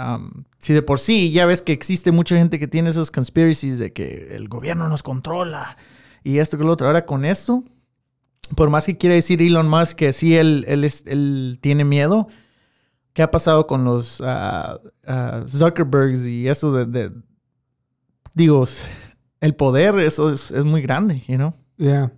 [0.59, 3.93] si de por sí ya ves que existe mucha gente que tiene esos conspiracies de
[3.93, 5.77] que el gobierno nos controla
[6.23, 7.65] y esto que lo otro, ahora con esto,
[8.57, 12.29] por más que quiera decir Elon Musk que sí, él, él, tiene miedo,
[13.13, 17.11] ¿qué ha pasado con los uh, Zuckerbergs y eso de,
[18.35, 18.65] digo,
[19.41, 21.55] el poder, eso es, es muy grande, you know?
[21.77, 22.13] Yeah.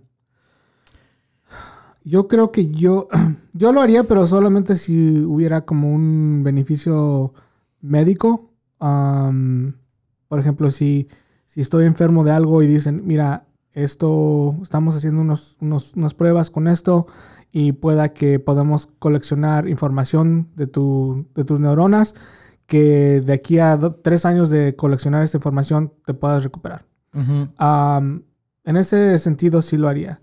[2.03, 3.07] Yo creo que yo,
[3.53, 7.33] yo lo haría, pero solamente si hubiera como un beneficio
[7.81, 8.51] médico.
[8.79, 11.07] por ejemplo, si,
[11.45, 16.67] si estoy enfermo de algo y dicen, mira, esto, estamos haciendo unos, unas pruebas con
[16.67, 17.07] esto
[17.51, 22.15] y pueda que podamos coleccionar información de, tu, de tus neuronas
[22.65, 26.85] que de aquí a tres años de coleccionar esta información te puedas recuperar.
[27.13, 30.21] en ese sentido sí lo haría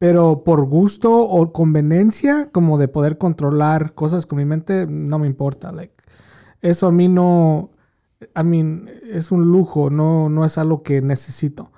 [0.00, 5.26] pero por gusto o conveniencia, como de poder controlar cosas con mi mente, no me
[5.26, 5.72] importa.
[5.72, 5.92] Like,
[6.62, 7.68] eso a mí no,
[8.34, 11.70] I mean, es un lujo, no, no es algo que necesito.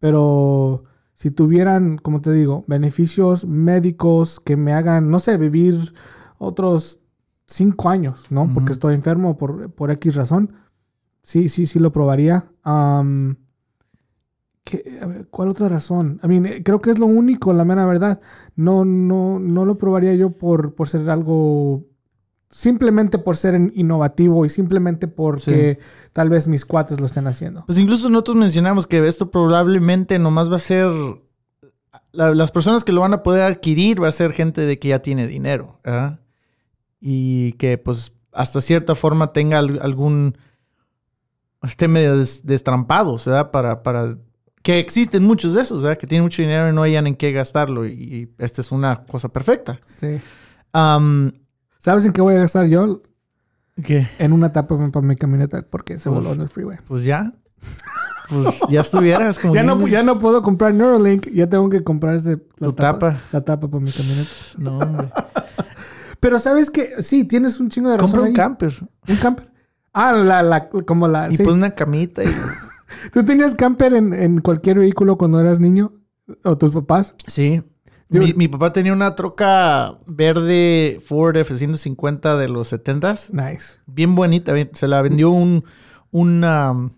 [0.00, 5.94] Pero si tuvieran, como te digo, beneficios médicos que me hagan, no sé, vivir
[6.38, 6.98] otros
[7.46, 8.52] cinco años, ¿no?
[8.54, 10.52] Porque estoy enfermo por, por X razón.
[11.22, 12.50] Sí, sí, sí lo probaría.
[15.30, 16.20] ¿Cuál otra razón?
[16.22, 18.20] I mean, eh, creo que es lo único, la mera verdad.
[18.56, 21.84] No, no, no lo probaría yo por, por ser algo.
[22.50, 25.78] Simplemente por ser innovativo y simplemente porque
[26.14, 27.64] tal vez mis cuates lo estén haciendo.
[27.66, 30.90] Pues incluso nosotros mencionamos que esto probablemente nomás va a ser.
[32.12, 35.02] las personas que lo van a poder adquirir va a ser gente de que ya
[35.02, 35.78] tiene dinero.
[37.00, 40.38] Y que, pues, hasta cierta forma tenga algún.
[41.62, 43.50] esté medio destrampado, ¿verdad?
[43.50, 44.16] Para, para
[44.62, 45.98] que existen muchos de esos, ¿verdad?
[45.98, 47.86] Que tienen mucho dinero y no hayan en qué gastarlo.
[47.86, 49.80] Y, esta es una cosa perfecta.
[49.96, 50.20] Sí.
[51.78, 53.02] ¿Sabes en qué voy a gastar yo?
[53.82, 54.08] ¿Qué?
[54.18, 56.78] En una tapa para mi camioneta porque se voló en el freeway.
[56.86, 57.32] Pues ya.
[58.28, 59.54] Pues ya estuvieras como.
[59.54, 63.40] ya, no, ya no puedo comprar Neuralink, ya tengo que comprar ese, la tapa, La
[63.42, 64.30] tapa para mi camioneta.
[64.58, 65.10] No, hombre.
[66.20, 68.20] Pero sabes que sí, tienes un chingo de razón.
[68.20, 68.88] Compra un camper.
[69.08, 69.50] ¿Un camper?
[69.92, 71.32] Ah, la, la, como la.
[71.32, 72.28] Y pues una camita y.
[73.12, 75.92] ¿Tú tenías camper en, cualquier vehículo cuando eras niño?
[76.44, 77.14] ¿O tus papás?
[77.26, 77.62] Sí.
[78.10, 83.30] Mi, papá tenía una troca verde Ford F-150 de los 70s.
[83.32, 83.80] Nice.
[83.86, 84.54] Bien bonita.
[84.72, 85.64] Se la vendió un,
[86.10, 86.92] un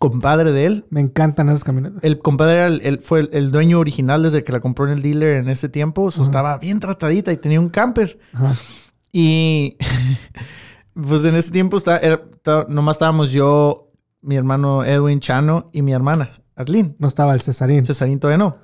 [0.00, 0.84] compadre de él.
[0.90, 2.02] Me encantan esas camionetas.
[2.02, 4.92] El compadre era el- el- fue el, el dueño original desde que la compró en
[4.92, 6.10] el dealer en ese tiempo.
[6.10, 8.18] So, Estaba bien tratadita y tenía un camper.
[9.12, 9.76] Y
[10.94, 13.87] pues en ese tiempo está, era- está- nomás estábamos yo,
[14.20, 16.96] mi hermano Edwin Chano y mi hermana Arlene.
[16.98, 17.86] No estaba el Cesarín.
[17.86, 18.56] Cesarín todavía no.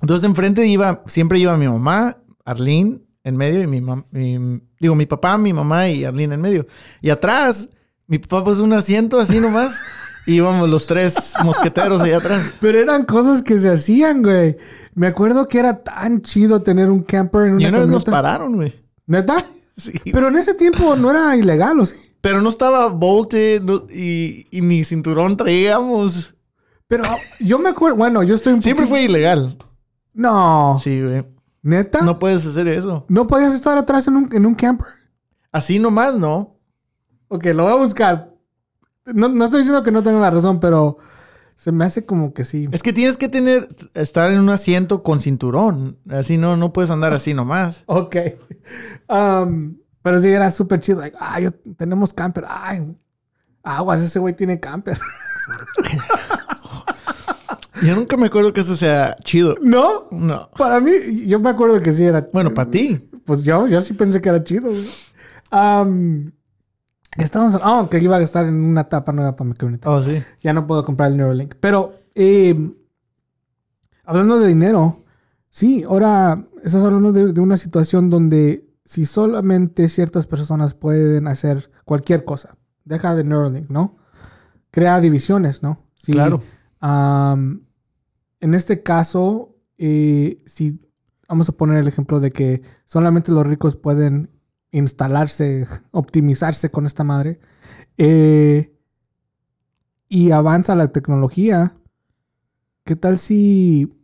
[0.00, 5.06] Entonces enfrente iba, siempre iba mi mamá, Arlene en medio y mi mamá, digo, mi
[5.06, 6.66] papá, mi mamá y Arlene en medio.
[7.00, 7.70] Y atrás,
[8.06, 9.78] mi papá puso un asiento así nomás.
[10.26, 12.54] y íbamos los tres mosqueteros allá atrás.
[12.60, 14.56] Pero eran cosas que se hacían, güey.
[14.94, 18.04] Me acuerdo que era tan chido tener un camper en una Y una vez nos
[18.04, 18.10] camioneta.
[18.10, 18.74] pararon, güey.
[19.06, 19.44] ¿Neta?
[19.74, 19.90] Sí.
[20.12, 21.96] Pero en ese tiempo no era ilegal, ¿o sí?
[22.22, 26.34] Pero no estaba volte no- y, y ni cinturón traíamos.
[26.88, 27.04] Pero
[27.40, 27.96] yo me acuerdo...
[27.96, 29.56] Bueno, yo estoy un Siempre poquito- fue ilegal.
[30.14, 30.78] No.
[30.82, 31.24] Sí, güey.
[31.62, 32.00] ¿Neta?
[32.00, 33.04] No No, puedes hacer eso.
[33.28, 34.86] podías estar atrás en un, en un camper?
[35.52, 36.58] Así nomás, ¿no?
[37.28, 38.34] Ok, lo voy a buscar.
[39.06, 40.96] No, no estoy diciendo que no tenga la razón, pero
[41.56, 42.68] se me hace como que sí.
[42.72, 45.98] Es que tienes que tener, estar en un asiento con cinturón.
[46.08, 47.82] Así no, no puedes andar así nomás.
[47.86, 48.16] Ok.
[49.08, 51.00] Um, pero sí, era súper chido.
[51.00, 52.44] Like, ah, yo, tenemos camper.
[52.48, 52.96] Ay,
[53.62, 54.98] aguas, ese güey tiene camper.
[57.82, 59.56] Yo nunca me acuerdo que eso sea chido.
[59.60, 60.04] ¿No?
[60.12, 60.50] No.
[60.56, 62.28] Para mí, yo me acuerdo que sí era.
[62.32, 63.10] Bueno, para ti.
[63.24, 64.70] Pues yo, yo sí pensé que era chido.
[65.50, 66.30] Um,
[67.18, 67.58] estábamos.
[67.64, 69.90] Oh, que iba a estar en una tapa nueva para mi camioneta.
[69.90, 70.22] Oh, sí.
[70.40, 71.54] Ya no puedo comprar el Neuralink.
[71.58, 72.56] Pero, eh,
[74.04, 75.02] hablando de dinero,
[75.50, 81.70] sí, ahora estás hablando de, de una situación donde si solamente ciertas personas pueden hacer
[81.84, 83.96] cualquier cosa, deja de Neuralink, ¿no?
[84.70, 85.86] Crea divisiones, ¿no?
[85.96, 86.42] Sí, Claro.
[86.80, 87.66] am,
[88.40, 90.80] en este caso, eh, si
[91.28, 94.30] vamos a poner el ejemplo de que solamente los ricos pueden
[94.72, 97.38] instalarse, optimizarse con esta madre,
[97.98, 98.74] eh,
[100.08, 101.76] y avanza la tecnología,
[102.84, 103.94] ¿qué tal si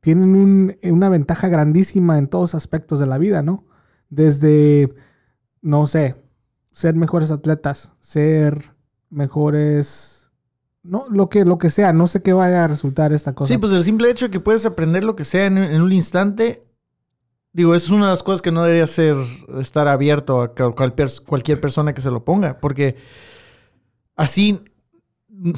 [0.00, 3.64] tienen un- una ventaja grandísima en todos aspectos de la vida, ¿no?
[4.08, 4.88] Desde,
[5.62, 6.14] no sé,
[6.70, 8.74] ser mejores atletas, ser
[9.10, 10.30] mejores,
[10.82, 13.52] no, lo que, lo que sea, no sé qué vaya a resultar esta cosa.
[13.52, 15.92] Sí, pues el simple hecho de que puedes aprender lo que sea en, en un
[15.92, 16.62] instante.
[17.52, 19.16] Digo, eso es una de las cosas que no debería ser
[19.58, 22.60] estar abierto a cual- cualquier, cualquier persona que se lo ponga.
[22.60, 22.96] Porque
[24.14, 24.60] así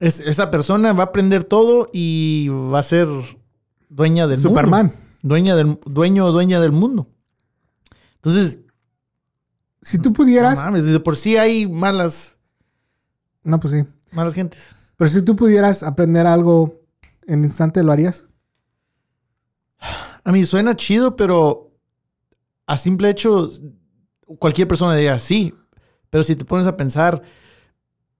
[0.00, 3.08] es- esa persona va a aprender todo y va a ser
[3.88, 4.86] dueña del Superman.
[4.86, 5.00] mundo.
[5.22, 7.06] Dueña del, dueño o dueña del mundo.
[8.24, 8.60] Entonces,
[9.80, 12.36] Si tú no pudieras, mames, de por sí hay malas,
[13.42, 13.84] no, pues sí.
[14.12, 14.74] malas gentes.
[14.96, 16.80] Pero si tú pudieras aprender algo
[17.26, 18.26] en instante, ¿lo harías?
[20.24, 21.72] A mí suena chido, pero
[22.66, 23.50] a simple hecho,
[24.38, 25.54] cualquier persona diría sí.
[26.10, 27.22] Pero si te pones a pensar,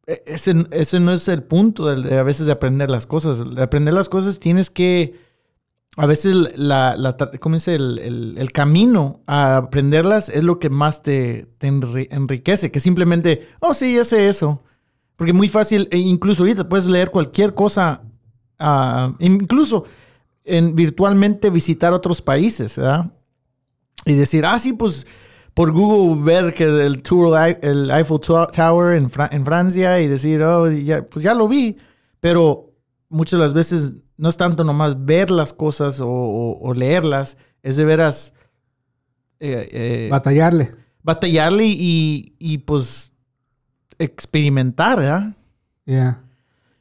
[0.06, 3.54] e- ese, ese no es el punto de, a veces de aprender las cosas.
[3.54, 5.20] De aprender las cosas tienes que,
[5.96, 7.74] a veces la, la ¿cómo dice?
[7.74, 13.74] El, camino a aprenderlas es lo que más te, te enri- enriquece, que simplemente, oh
[13.74, 14.62] sí, ya sé eso.
[15.16, 18.02] Porque muy fácil, e incluso ahorita puedes leer cualquier cosa,
[18.58, 19.84] ah, incluso
[20.44, 23.12] en virtualmente visitar otros países, ¿verdad?
[24.06, 25.06] Y decir, ah, sí, pues
[25.54, 30.42] por Google ver que el tour, el Eiffel Tow- Tower en, en Francia y decir,
[30.42, 31.76] oh, ya, pues ya lo vi.
[32.18, 32.71] Pero
[33.12, 37.36] muchas de las veces no es tanto nomás ver las cosas o, o- o leerlas,
[37.62, 38.34] es de veras
[39.40, 40.74] eh, eh, Batallarle.
[41.02, 43.12] batallarle y, y, pues
[43.98, 45.36] experimentar, ¿verdad?
[45.86, 46.22] Ya.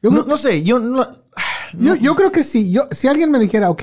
[0.02, 1.22] Yo, No, sé, yo no-
[1.74, 2.70] yo, yo creo que sí.
[2.72, 3.82] Yo, si alguien me dijera, ok,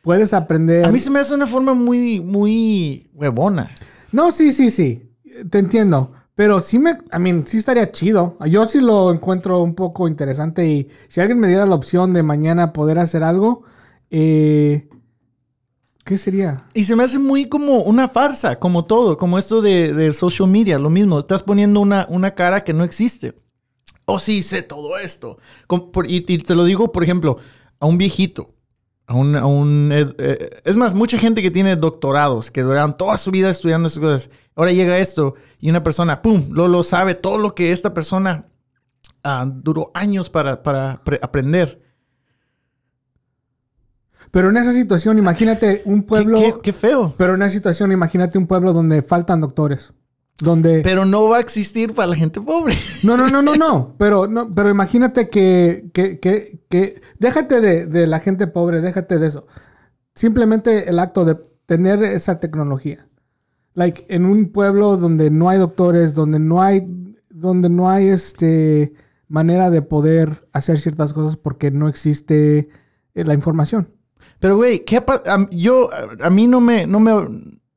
[0.00, 0.84] puedes aprender.
[0.84, 3.70] A mí se me hace una forma muy, muy huevona.
[4.12, 5.10] No, sí, sí, sí.
[5.50, 6.12] Te entiendo.
[6.34, 8.36] Pero sí me, I mean, sí estaría chido.
[8.46, 12.22] Yo sí lo encuentro un poco interesante y si alguien me diera la opción de
[12.22, 13.64] mañana poder hacer algo,
[14.10, 14.88] eh,
[16.04, 16.64] ¿qué sería?
[16.72, 20.78] Y se me hace muy como una farsa, como todo, como esto de, social media,
[20.78, 21.18] lo mismo.
[21.18, 23.34] Estás poniendo una, una cara que no existe.
[24.06, 25.38] Oh, sí, sé todo esto.
[26.06, 27.38] Y te lo digo, por ejemplo,
[27.78, 28.54] a un viejito.
[29.06, 32.96] A un, a un- eh, eh, es más, mucha gente que tiene doctorados, que duraron
[32.96, 34.30] toda su vida estudiando esas cosas.
[34.54, 38.46] Ahora llega esto y una persona, ¡pum!, lo, lo sabe todo lo que esta persona
[39.24, 41.82] ah, duró años para, para pre- aprender.
[44.30, 46.38] Pero en esa situación, imagínate un ¿Qué, pueblo.
[46.38, 47.12] qué- qué feo.
[47.18, 49.92] Pero en esa situación, imagínate un pueblo donde faltan doctores.
[50.42, 50.82] Donde.
[50.82, 52.74] Pero no va a existir para la gente pobre.
[53.04, 53.94] No, no, no, no, no.
[53.98, 59.18] Pero, no, pero imagínate que, que, que, que- déjate de, de la gente pobre, déjate
[59.18, 59.46] de eso.
[60.14, 61.36] Simplemente el acto de
[61.66, 63.08] tener esa tecnología.
[63.74, 66.86] Like, en un pueblo donde no hay doctores, donde no hay,
[67.30, 68.92] donde no hay este
[69.28, 72.68] manera de poder hacer ciertas cosas porque no existe
[73.14, 73.88] eh, la información.
[74.40, 75.88] Pero, güey, ¿qué a- yo,
[76.20, 77.12] a mí no me, no me,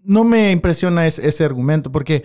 [0.03, 2.23] no me impresiona ese, ese argumento porque...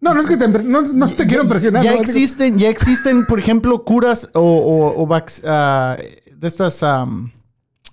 [0.00, 1.82] No, no es que te, no, no te quiero presionar.
[1.82, 2.00] Ya ¿no?
[2.00, 5.08] existen, ya existen, por ejemplo, curas o, o- o
[5.46, 5.96] ah,
[6.34, 6.82] de estas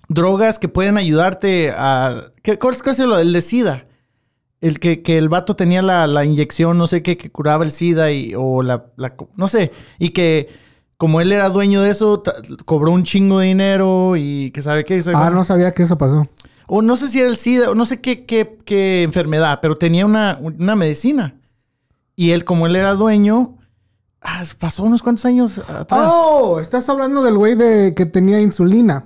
[0.08, 2.32] drogas que pueden ayudarte a...
[2.42, 3.84] ¿qué, ¿Cuál es lo del de SIDA?
[4.60, 7.70] El que, que el vato tenía la, la inyección, no sé qué, que curaba el
[7.70, 9.70] SIDA y, o la, la- No sé.
[9.98, 10.48] Y que
[10.96, 12.22] como él era dueño de eso,
[12.64, 15.00] cobró un chingo de dinero y que sabe qué.
[15.00, 16.26] sabe Ah, no sabía que eso pasó.
[16.66, 19.76] O no sé si era el SIDA, o no sé qué, qué, qué enfermedad, pero
[19.76, 21.34] tenía una, una medicina.
[22.18, 23.58] Y él, como él era dueño,
[24.20, 26.10] ah, pasó unos cuantos años atrás.
[26.12, 29.04] Oh, estás hablando del güey de que tenía insulina,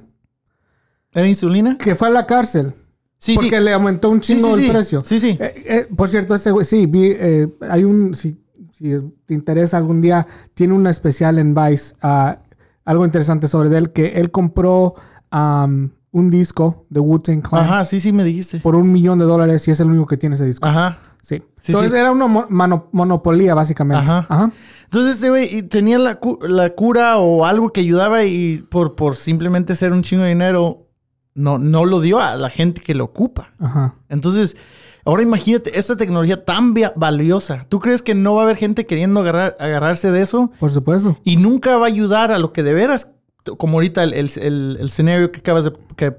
[1.12, 1.76] ¿Era insulina?
[1.76, 2.72] que fue a la cárcel.
[3.18, 3.64] Sí, porque sí.
[3.64, 5.04] le aumentó un chingo sí, el precio.
[5.04, 5.36] Sí, sí.
[5.38, 8.42] Eh, eh, por cierto, ese güey, sí, vi, eh, hay un, si,
[8.72, 8.94] si
[9.26, 12.38] te interesa algún día, tiene una especial en Vice, ah,
[12.86, 14.94] algo interesante sobre él, que él compró
[15.30, 18.60] am, un disco de Wu-Tang Clan Ajá, sí, sí, me dijiste.
[18.60, 20.66] por un millón de dólares y es el único que tiene ese disco.
[20.66, 20.98] Ajá.
[21.22, 21.42] Sí.
[21.60, 21.98] Sí, Entonces sí.
[21.98, 24.02] era una mo- mano- monopolía, básicamente.
[24.02, 24.26] Ajá.
[24.28, 24.52] Ajá.
[24.84, 29.74] Entonces este güey tenía la, la cura o algo que ayudaba y por, por simplemente
[29.74, 30.88] ser un chingo de dinero,
[31.34, 33.52] no, no lo dio a la gente que lo ocupa.
[33.58, 33.94] Ajá.
[34.10, 34.56] Entonces,
[35.04, 37.66] ahora imagínate esta tecnología tan valiosa.
[37.70, 40.50] ¿Tú crees que no va a haber gente queriendo agarrar, agarrarse de eso?
[40.60, 41.16] Por supuesto.
[41.24, 43.14] y nunca va a ayudar a lo que de veras,
[43.58, 45.72] como ahorita el, el, el- el escenario que acabas de...
[45.96, 46.16] Que,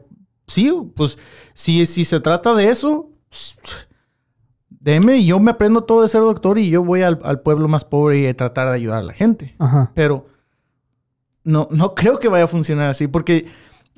[0.48, 1.18] sí, pues
[1.54, 3.10] si, si se trata de eso,
[4.84, 7.86] deme, yo me aprendo todo de ser doctor y yo voy al, al pueblo más
[7.86, 9.56] pobre y a tratar de ayudar a la gente.
[9.60, 9.92] Ajá.
[9.96, 10.26] Pero
[11.44, 13.48] no, no creo que vaya a funcionar así porque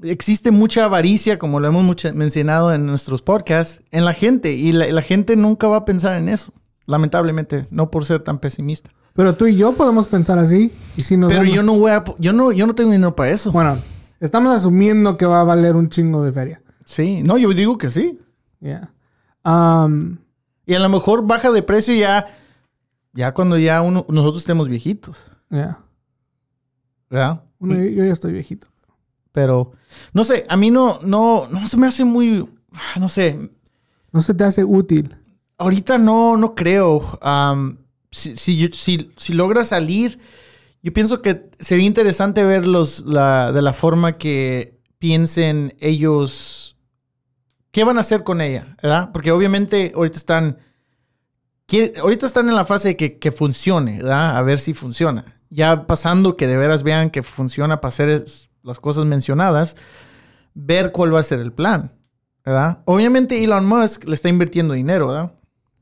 [0.04, 4.72] existe mucha avaricia, como lo hemos mucho- mencionado en nuestros podcasts, en la gente y
[4.72, 6.54] la, la gente nunca va a pensar en eso.
[6.88, 8.92] Lamentablemente, no por ser tan pesimista.
[9.14, 10.72] Pero tú y yo podemos pensar así.
[10.98, 13.16] Y si nos Pero damos- yo no voy a, yo no, yo no tengo dinero
[13.16, 13.52] para eso.
[13.52, 13.78] Bueno,
[14.20, 16.62] estamos asumiendo que va a valer un chingo de feria.
[16.84, 18.20] Sí, no, yo digo que sí.
[18.60, 18.92] Yeah.
[19.44, 20.18] Um,
[20.66, 22.28] Y a lo mejor baja de precio ya,
[23.14, 25.80] ya cuando ya uno, nosotros estemos viejitos, yeah.
[27.10, 27.44] ¿verdad?
[27.60, 28.68] Bueno, yo, yo ya estoy viejito.
[29.32, 29.74] Pero,
[30.14, 33.52] no sé, a mí no, no, no se me hace muy, ah, no sé,
[34.12, 35.16] No se te hace útil.
[35.58, 37.20] ahorita no, no creo.
[38.12, 40.20] Si, si, si, si logra salir,
[40.82, 46.75] yo pienso que sería interesante verlos la, de la forma que piensen ellos.
[47.76, 48.78] ¿Qué van a hacer con ella?
[48.82, 49.10] ¿Verdad?
[49.12, 50.60] Porque obviamente ahorita están.
[51.68, 54.38] quiere- ahorita están en la fase de que, que funcione, ¿verdad?
[54.38, 55.42] A ver si funciona.
[55.50, 59.76] Ya pasando que de veras vean que funciona para hacer es- las cosas mencionadas,
[60.54, 61.92] ver cuál va a ser el plan,
[62.46, 62.80] ¿verdad?
[62.86, 65.34] Obviamente Elon Musk le está invirtiendo dinero, ¿verdad?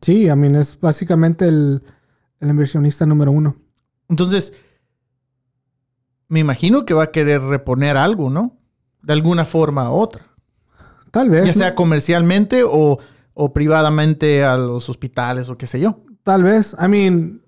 [0.01, 1.83] Sí, I mean, es básicamente el,
[2.39, 3.55] el inversionista número uno.
[4.09, 4.59] Entonces,
[6.27, 8.57] me imagino que va a querer reponer algo, ¿no?
[9.03, 10.32] De alguna forma u otra.
[11.13, 11.45] Tal vez.
[11.45, 11.53] Ya ¿no?
[11.53, 12.97] sea comercialmente o,
[13.35, 15.99] o privadamente a los hospitales o qué sé yo.
[16.23, 16.75] Tal vez.
[16.83, 17.43] I mean,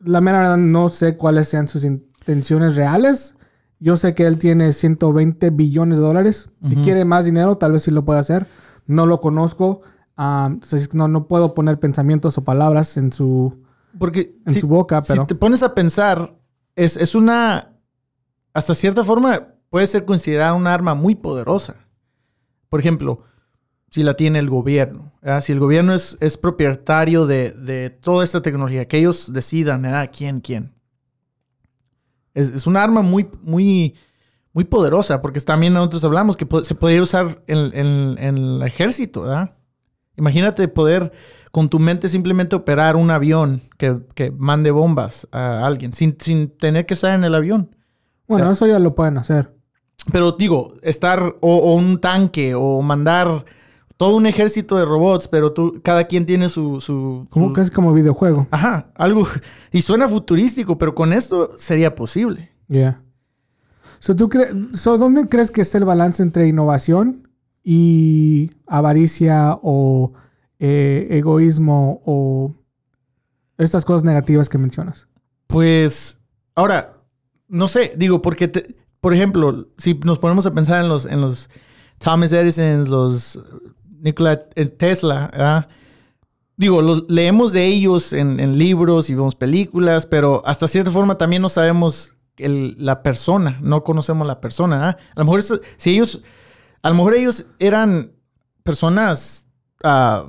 [0.00, 3.36] la mera verdad no sé cuáles sean sus intenciones reales.
[3.78, 6.48] Yo sé que él tiene 120 billones de dólares.
[6.64, 8.46] Si quiere más dinero, tal vez sí lo puede hacer.
[8.86, 9.82] No lo conozco.
[10.16, 13.60] Entonces no, no puedo poner pensamientos o palabras en su,
[13.98, 15.24] Porque en si, su boca, pero...
[15.24, 16.38] si te pones a pensar,
[16.74, 17.76] es, es una...
[18.54, 21.76] Hasta cierta forma puede ser considerada un arma muy poderosa.
[22.72, 23.20] Por ejemplo,
[23.90, 25.12] si la tiene el gobierno.
[25.20, 25.42] ¿verdad?
[25.42, 30.08] Si el gobierno es, es propietario de, de toda esta tecnología, que ellos decidan ¿verdad?
[30.10, 30.72] quién, quién.
[32.32, 33.94] Es, es un arma muy, muy,
[34.54, 39.20] muy poderosa, porque también nosotros hablamos que se podría usar en, en- en el ejército,
[39.20, 39.54] ¿verdad?
[40.16, 41.12] Imagínate poder
[41.50, 46.48] con tu mente simplemente operar un avión que, que mande bombas a alguien sin, sin
[46.56, 47.76] tener que estar en el avión.
[48.26, 49.54] Bueno, eso ya lo pueden hacer.
[50.10, 53.44] Pero digo, estar o, o un tanque o mandar
[53.96, 56.80] todo un ejército de robots, pero tú, cada quien tiene su...
[56.80, 58.48] su, Como su- es como videojuego.
[58.50, 59.28] Ajá, algo...
[59.70, 62.50] Y suena futurístico, pero con esto sería posible.
[62.66, 63.00] Yeah.
[64.00, 67.28] So, ¿tú cre- so, ¿Dónde crees que está el balance entre innovación
[67.62, 70.14] y avaricia o
[70.58, 72.56] eh, egoísmo o
[73.56, 75.06] estas cosas negativas que mencionas?
[75.46, 76.18] Pues,
[76.56, 76.96] ahora,
[77.46, 81.20] no sé, digo, porque, te- por ejemplo, si nos ponemos a pensar en los, en
[81.20, 81.50] los
[81.98, 83.38] Thomas Edison, los
[84.00, 85.68] Nikola Tesla, ¿verdad?
[86.56, 91.18] Digo, los, leemos de ellos en, en libros y vemos películas, pero hasta cierta forma
[91.18, 94.98] también no sabemos el- la persona, no conocemos la persona, ¿verdad?
[95.16, 96.22] A lo mejor, eso- si ellos,
[96.82, 98.12] a lo mejor ellos eran
[98.62, 99.48] personas
[99.82, 100.26] ah,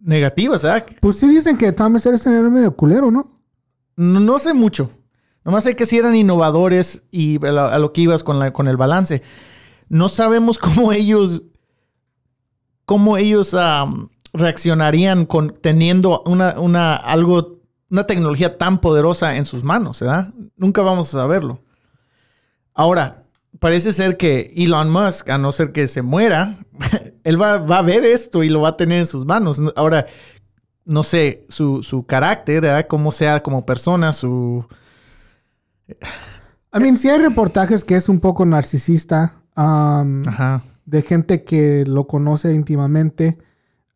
[0.00, 0.86] negativas, ¿verdad?
[1.00, 3.38] Pues sí dicen que Thomas Edison era medio culero, ¿no?
[3.96, 4.90] No, no sé mucho.
[5.44, 8.76] Nomás sé que sí eran innovadores y a lo, que ibas con, la, con el
[8.76, 9.22] balance.
[9.88, 11.42] No sabemos cómo ellos,
[12.86, 13.54] cómo ellos
[14.32, 20.32] reaccionarían con teniendo una, una, algo, una tecnología tan poderosa en sus manos, ¿verdad?
[20.56, 21.60] Nunca vamos a saberlo.
[22.72, 23.24] Ahora,
[23.60, 26.56] parece ser que Elon Musk, a no ser que se muera,
[27.24, 29.60] él va, va, a ver esto y lo va a tener en sus manos.
[29.76, 30.06] Ahora,
[30.86, 32.86] no sé, su, su carácter, ¿verdad?
[32.88, 34.66] Cómo sea como persona, su...
[35.88, 39.34] I mean, sí hay reportajes que es un poco narcisista.
[40.84, 43.38] De gente que lo conoce íntimamente.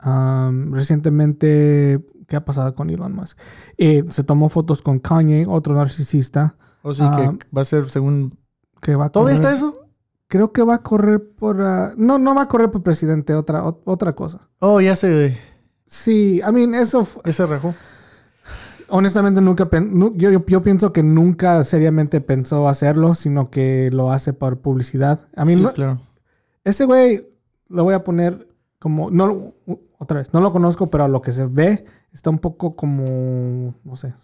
[0.01, 3.39] recientemente, ¿qué ha pasado con Elon Musk?
[3.77, 6.57] Eh, se tomó fotos con Kanye, otro narcisista.
[6.83, 8.39] O sí, que va a ser según...
[8.81, 9.75] Que va ¿Todavía está eso?
[10.29, 11.61] Creo que va a correr por...
[11.63, 14.49] Ah, no, no va a correr por presidente, otra, otra cosa.
[14.61, 15.39] Oh, ya sé.
[15.87, 17.07] Sí, I mean, eso...
[17.25, 17.75] Ese rajó.
[18.89, 19.69] Honestamente, nunca...
[20.15, 25.29] Yo, yo, pienso que nunca seriamente pensó hacerlo, sino que lo hace por publicidad.
[25.37, 26.01] A mí, claro.
[26.65, 27.29] Ese güey
[27.69, 29.11] lo voy a poner como...
[29.11, 29.55] No,
[29.99, 33.75] otra vez, no lo conozco, pero a lo que se ve está un poco como...
[33.85, 34.15] No sé,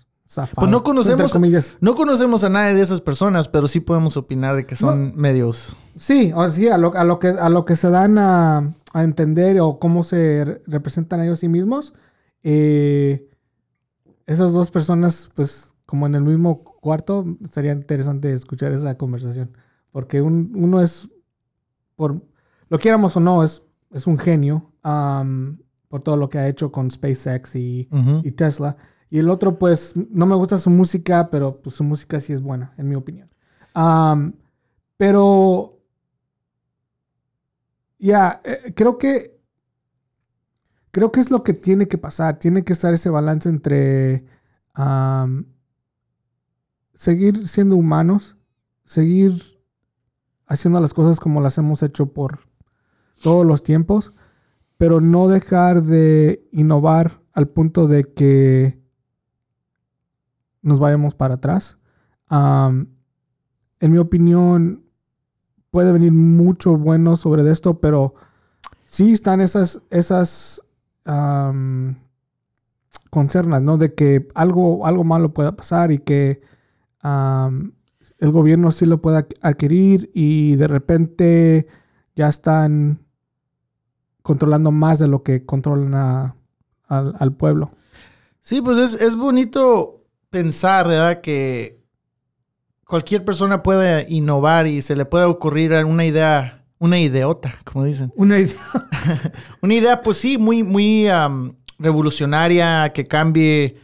[0.55, 1.37] pues no conocemos,
[1.81, 5.77] no conocemos a nadie de esas personas, pero sí podemos opinar de que son medios.
[5.97, 9.61] Sí, o sí, a lo, a lo, que, a lo que se dan a, entender
[9.61, 11.95] o cómo se representan ellos sí mismos.
[12.43, 13.29] Eh,
[14.27, 19.51] esas dos personas, pues, como en el mismo cuarto, sería interesante escuchar esa conversación.
[19.93, 21.09] Porque uno es,
[21.95, 22.21] por
[22.69, 24.73] lo quieramos o no, es, es un genio
[25.89, 27.89] por todo lo que ha hecho con SpaceX y,
[28.23, 28.77] y Tesla.
[29.11, 32.43] Y el otro, pues, no me gusta su música, pero pues, su música sí es
[32.43, 33.31] buena, en mi opinión.
[34.97, 35.79] pero,
[37.99, 39.34] ya, eh, creo que,
[40.95, 42.39] creo que es lo que tiene que pasar.
[42.39, 44.25] Tiene que estar ese balance entre
[46.95, 48.37] seguir siendo humanos,
[48.85, 49.43] seguir
[50.47, 52.47] haciendo las cosas como las hemos hecho por
[53.21, 54.13] todos los tiempos,
[54.79, 58.81] pero no dejar de innovar al punto de que
[60.63, 61.79] nos vayamos para atrás.
[62.31, 62.87] en
[63.81, 64.85] mi opinión,
[65.73, 68.15] puede venir mucho bueno sobre esto, pero
[68.85, 70.64] sí están esas, esas
[73.11, 73.77] concernas, ¿no?
[73.77, 76.41] De que algo, algo malo pueda pasar y que
[78.19, 81.67] el gobierno sí lo pueda adquirir y de repente
[82.15, 83.01] ya están
[84.23, 86.35] controlando más de lo que controlan
[86.89, 87.71] al, pueblo.
[88.41, 91.21] Sí, pues es, es bonito pensar, ¿verdad?
[91.21, 91.85] Que
[92.87, 98.13] cualquier persona puede innovar y se le puede ocurrir una idea, una ideota, como dicen.
[98.17, 98.61] Una idea.
[99.63, 101.07] una idea, pues sí, muy, muy
[101.79, 103.77] revolucionaria, que cambie,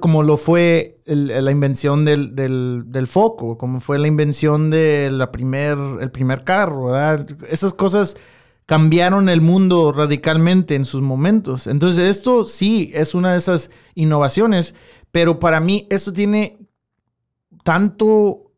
[0.00, 6.44] como lo fue la invención del, foco, como fue la invención del primer, el primer
[6.44, 7.26] carro, ¿verdad?
[7.48, 8.16] Esas cosas
[8.66, 11.66] cambiaron el mundo radicalmente en sus momentos.
[11.66, 14.74] Entonces, esto sí es una de esas innovaciones
[15.12, 16.58] pero para mí esto tiene
[17.62, 18.51] tanto,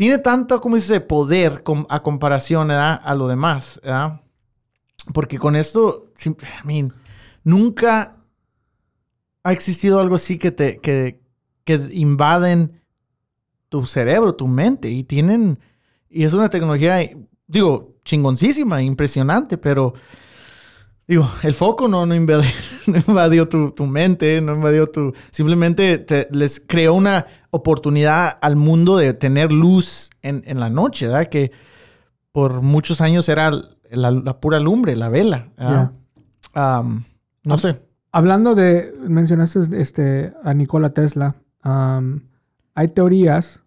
[0.00, 4.22] tiene tanto, como dice, poder a comparación a lo demás, ¿verdad?
[5.12, 6.10] Porque con esto,
[7.44, 8.16] nunca
[9.44, 11.20] ha existido algo así que te, que
[11.90, 12.80] invaden
[13.68, 15.58] tu cerebro, tu mente y tienen,
[16.08, 16.96] y es una tecnología,
[17.46, 19.92] digo, chingoncísima, impresionante, pero
[21.10, 25.12] Digo, el foco no, no invadió, tu, mente, no invadió tu...
[25.32, 31.28] Simplemente les creó una oportunidad al mundo de tener luz en, la noche, ¿verdad?
[31.28, 31.52] Que
[32.32, 33.50] por muchos años era
[33.90, 35.48] la, pura lumbre, la vela.
[36.54, 37.80] no sé.
[38.12, 43.62] Hablando de, mencionaste este, a Nikola Tesla, hay teorías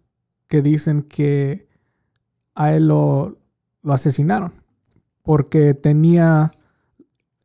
[0.48, 1.68] que dicen que
[2.54, 3.38] a él lo,
[3.82, 4.52] lo asesinaron
[5.24, 6.52] porque tenía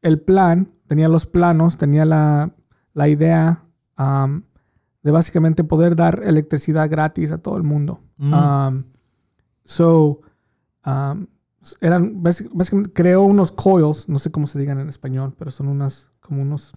[0.01, 2.51] el plan, tenía los planos, tenía la,
[3.07, 3.63] idea
[5.03, 8.01] de básicamente poder dar electricidad gratis a todo el mundo.
[8.17, 8.83] Mm.
[9.63, 10.21] so,
[11.81, 16.09] eran, básicamente creó unos coils, no sé cómo se digan en español, pero son unas,
[16.19, 16.73] como unos,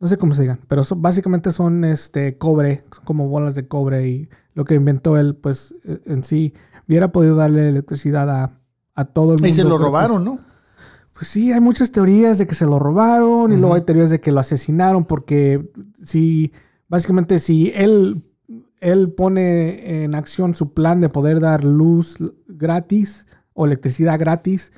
[0.00, 4.28] no sé cómo se digan, pero básicamente son este cobre, como bolas de cobre y
[4.54, 6.54] lo que inventó él, pues e, en sí,
[6.88, 8.58] hubiera podido darle electricidad a,
[8.94, 9.48] a todo el mundo.
[9.48, 10.40] Y se lo robaron, ¿no?
[11.12, 14.20] Pues sí, hay muchas teorías de que se lo robaron y luego hay teorías de
[14.20, 16.52] que lo asesinaron porque si,
[16.88, 18.24] básicamente si él,
[18.80, 22.18] él pone en acción su plan de poder dar luz
[22.48, 24.72] gratis o electricidad gratis,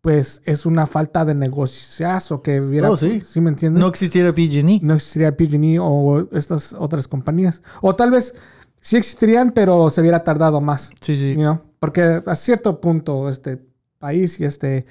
[0.00, 2.90] pues es una falta de negociazo que hubiera.
[2.90, 3.20] Oh, sí.
[3.22, 3.80] ¿Sí me entiendes?
[3.80, 4.80] No existiera PG&E.
[4.82, 7.62] no existiría PG&E o estas otras compañías.
[7.80, 8.34] O tal vez
[8.80, 10.90] sí existirían, pero se hubiera tardado más.
[11.00, 11.34] Sí, sí.
[11.34, 11.60] you know?
[11.78, 13.64] Porque a cierto punto este
[14.00, 14.86] país y este,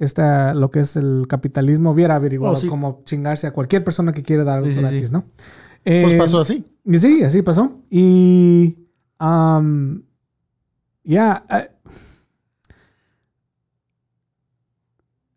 [0.00, 2.66] esta, lo que es el capitalismo hubiera averiguado Oh, sí.
[2.66, 5.14] cómo chingarse a cualquier persona que quiere dar algo Sí, gratis, sí.
[5.86, 6.64] Pues Eh, pasó así.
[6.98, 7.80] sí, así pasó.
[7.90, 8.76] Y.
[9.20, 10.02] um,
[11.04, 11.44] ya.
[11.48, 11.70] eh,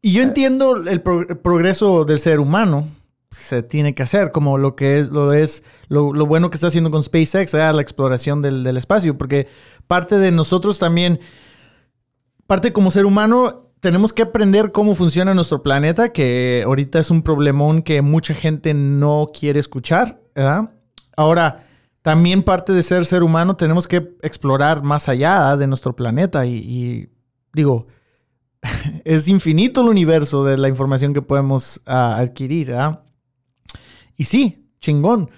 [0.02, 2.88] Y yo entiendo el, pro- el progreso del ser humano.
[3.32, 6.68] Se tiene que hacer, como lo que es lo, es, lo, lo bueno que está
[6.68, 9.18] haciendo con SpaceX, la exploración del, del espacio.
[9.18, 9.48] Porque
[9.86, 11.20] parte de nosotros también,
[12.48, 17.22] parte como ser humano, tenemos que aprender cómo funciona nuestro planeta, que ahorita es un
[17.22, 20.72] problemón que mucha gente no quiere escuchar, ¿verdad?
[21.18, 21.66] Ahora,
[22.02, 25.58] también parte de ser ser humano, tenemos que explorar más allá ¿verdad?
[25.58, 27.10] de nuestro planeta y,
[27.54, 27.88] digo,
[29.04, 33.04] es infinito el universo de la información que podemos ah, adquirir, ¿ah?
[34.16, 35.30] Y sí, chingón.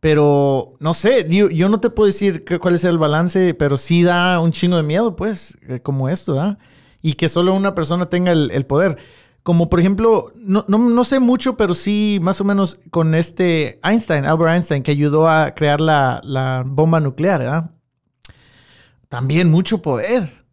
[0.00, 4.40] Pero no sé, yo, no te puedo decir cuál es el balance, pero sí da
[4.40, 6.58] un chingo de miedo, pues, eh, como esto, ¿ah?
[7.00, 8.98] Y que solo una persona tenga el, el poder.
[9.42, 13.80] Como por ejemplo, no, no, no sé mucho, pero sí más o menos con este
[13.82, 17.70] Einstein, Albert Einstein, que ayudó a crear la, la bomba nuclear, ¿verdad?
[19.08, 20.44] También mucho poder.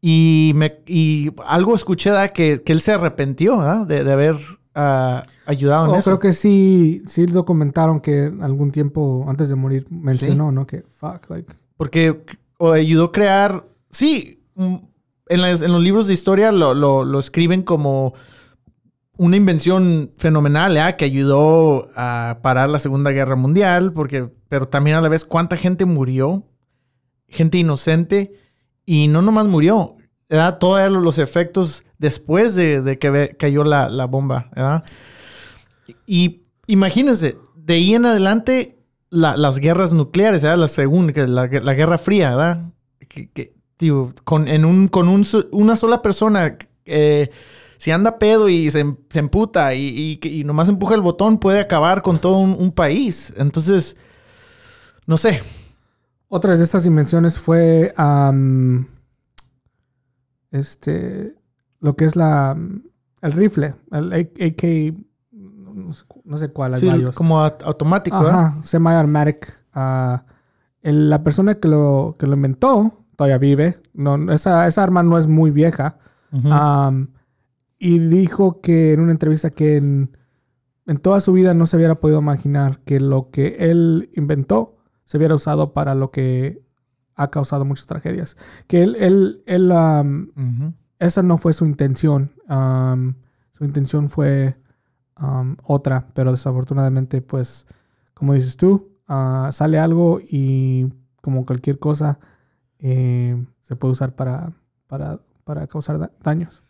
[0.00, 2.32] Y, me, y algo escuché ¿verdad?
[2.32, 3.86] que, que él se arrepintió ¿verdad?
[3.86, 4.36] de, de haber
[4.74, 6.10] ah, ayudado en oh, eso.
[6.10, 10.66] creo que sí, sí documentaron que algún tiempo antes de morir mencionó, ¿no?
[10.66, 11.52] Que fuck, like.
[11.76, 12.24] Porque
[12.58, 13.64] o ayudó a crear.
[13.90, 14.76] Sí, mm,
[15.32, 18.14] en, las- los libros de historia lo, lo- lo escriben como
[19.16, 20.96] una invención fenomenal, ¿eh?
[20.96, 25.56] que ayudó a parar la Segunda Guerra Mundial, porque, pero también a la vez cuánta
[25.56, 26.44] gente murió,
[27.28, 28.32] gente inocente,
[28.84, 29.96] y no nomás murió,
[30.28, 30.58] ¿verdad?
[30.58, 34.50] todos los efectos después de, que cayó la, bomba.
[34.56, 34.84] ¿verdad?
[36.06, 38.78] Y imagínense, de ahí en adelante,
[39.10, 42.64] la- las guerras nucleares, la segunda, la, Guerra Fría, ¿verdad?
[44.24, 47.30] Con, en un, con un una sola persona, eh,
[47.78, 52.02] si anda pedo y se, se emputa y, y, nomás empuja el botón, puede acabar
[52.02, 53.32] con todo un, un país.
[53.36, 53.96] Entonces,
[55.06, 55.40] no sé.
[56.28, 57.92] Otras de estas invenciones fue
[60.50, 61.34] este
[61.80, 62.56] lo que es la
[63.22, 64.96] el rifle, el AK
[65.32, 67.14] no sé, cu- no sé cuál, hay Sí, varios.
[67.16, 68.16] como automático.
[68.16, 69.64] Ajá, semi-automatic.
[69.72, 70.24] ah,
[70.82, 73.78] la persona que lo, que lo inventó todavía vive.
[73.94, 75.98] No, esa, esa arma no es muy vieja.
[77.78, 80.16] Y dijo que en una entrevista que en,
[80.86, 85.18] en toda su vida no se hubiera podido imaginar que lo que él inventó se
[85.18, 86.62] hubiera usado para lo que
[87.14, 88.36] ha causado muchas tragedias.
[88.66, 89.72] Que él, él, él,
[90.98, 92.32] esa no fue su intención.
[93.52, 94.56] Su intención fue
[95.64, 97.66] otra, pero desafortunadamente, pues,
[98.14, 102.18] como dices tú, ah, sale algo y como cualquier cosa,
[102.82, 104.52] eh, se puede usar para,
[104.86, 106.62] para, para causar da- daños.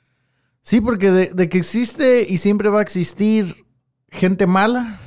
[0.62, 3.64] Sí, porque de, de que existe y siempre va a existir
[4.10, 4.98] gente mala,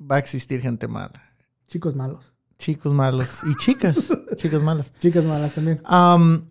[0.00, 1.22] va a existir gente mala.
[1.66, 2.32] Chicos malos.
[2.58, 4.92] Chicos malos y chicas, chicas malas.
[4.98, 5.80] Chicas malas también.
[5.84, 6.48] Am,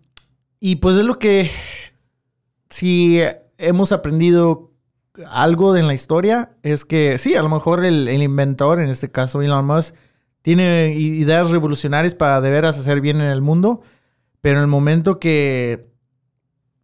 [0.60, 1.50] y pues es lo que
[2.68, 3.20] si
[3.58, 4.72] hemos aprendido
[5.28, 9.10] algo en la historia es que sí, a lo mejor el, el inventor, en este
[9.10, 9.94] caso Elon Musk,
[10.42, 13.82] tiene ideas revolucionarias para de veras hacer bien en el mundo,
[14.42, 15.90] pero en el momento que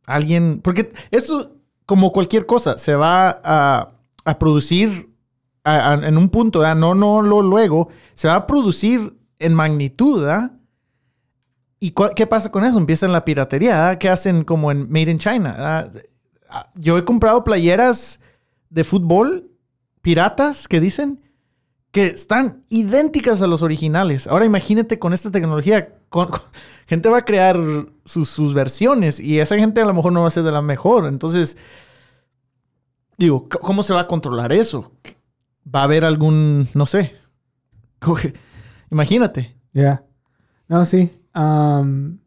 [0.06, 3.90] alguien, porque esto como cualquier cosa se va a,
[4.24, 5.14] a producir
[5.64, 6.76] en un punto, ¿verdad?
[6.76, 10.52] no no lo luego, se va a producir en magnitud, ¿verdad?
[11.80, 12.78] ¿Y qué pasa con eso?
[12.78, 13.98] Empiezan la piratería, ¿verdad?
[13.98, 15.54] ¿Qué hacen como en Made in China?
[16.48, 18.20] Ah, Yo he comprado playeras
[18.70, 19.50] de fútbol
[20.00, 21.20] piratas que dicen
[21.90, 24.26] que están idénticas a los originales.
[24.26, 25.94] Ahora imagínate con esta tecnología,
[26.86, 27.58] gente va a crear
[28.04, 30.62] sus, sus versiones y esa gente a lo mejor no va a ser de la
[30.62, 31.06] mejor.
[31.06, 31.56] Entonces,
[33.16, 34.92] digo, ¿cómo se va a controlar eso?
[35.74, 37.14] Va a haber algún, no sé.
[38.90, 39.56] Imagínate.
[39.72, 40.04] Ya.
[40.68, 41.10] No, sí.
[41.32, 42.20] Am,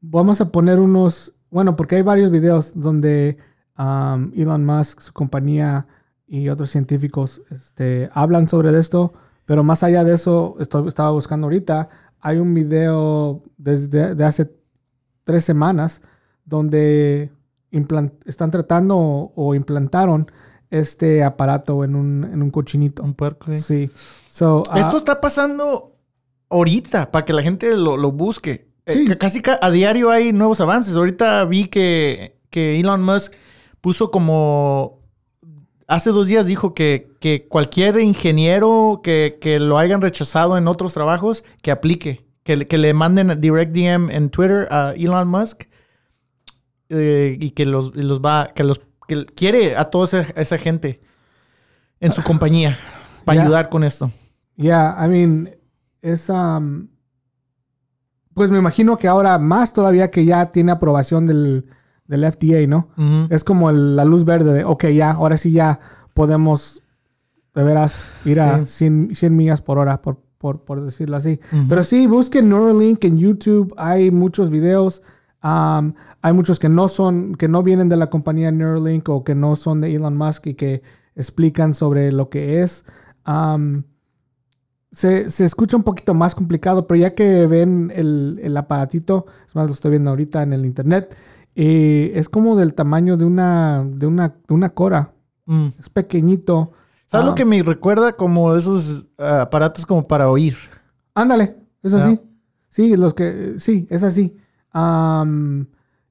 [0.00, 1.34] vamos a poner unos.
[1.50, 3.38] Bueno, porque hay varios videos donde
[3.78, 5.86] Elon Musk, su compañía
[6.26, 9.12] y otros científicos este, hablan sobre esto.
[9.44, 11.88] Pero más allá de eso, esto, estaba buscando ahorita.
[12.20, 14.52] Hay un video desde de hace
[15.24, 16.02] tres semanas
[16.44, 17.30] donde
[18.24, 20.30] están tratando o, o implantaron
[20.70, 23.02] este aparato en un, en un cochinito.
[23.02, 23.46] Un puerco.
[23.52, 23.58] ¿sí?
[23.58, 23.90] Sí.
[24.30, 25.96] So, ah, Esto está pasando
[26.50, 28.68] ahorita para que la gente lo, lo busque.
[28.86, 29.16] Eh, Sí.
[29.16, 30.96] casi ca- a diario hay nuevos avances.
[30.96, 33.34] Ahorita vi que, que Elon Musk
[33.80, 34.95] puso como
[35.86, 40.94] hace dos días dijo que, que cualquier ingeniero que, que, lo hayan rechazado en otros
[40.94, 42.26] trabajos, que aplique.
[42.42, 45.64] Que, que le manden direct DM en Twitter a Elon Musk
[46.90, 51.00] eh, y que los, los va, que los que quiere a toda esa, esa gente
[51.98, 52.78] en su compañía
[53.24, 54.12] para ayudar con esto.
[54.54, 55.56] Yeah, I mean,
[56.00, 56.88] es um,
[58.32, 61.66] pues me imagino que ahora más todavía que ya tiene aprobación del,
[62.08, 62.88] del FDA, ¿no?
[63.30, 65.80] Es como la luz verde de, ok, ya, ahora sí ya
[66.14, 66.82] podemos,
[67.54, 71.40] de veras, ir a 100, millas por hora, por, por, decirlo así.
[71.68, 75.02] Pero sí, busquen Neuralink en YouTube, hay muchos videos.
[75.42, 75.92] Um,
[76.22, 79.54] hay muchos que no son, que no vienen de la compañía Neuralink o que no
[79.54, 80.82] son de Elon Musk y que
[81.14, 82.84] explican sobre lo que es.
[83.26, 83.84] Um,
[84.96, 89.72] se, escucha un poquito más complicado, pero ya que ven el, aparatito, es más, lo
[89.72, 91.14] estoy viendo ahorita en el internet,
[91.56, 95.14] eh, es como del tamaño de una, de una, de una cora.
[95.46, 95.68] Mm.
[95.80, 96.72] Es pequeñito.
[97.06, 97.34] ¿Sabes lo ah.
[97.34, 100.56] que me recuerda como esos ah, aparatos como para oír?
[101.14, 102.20] Ándale, es así.
[102.68, 104.36] Sí, los que, sí, es así.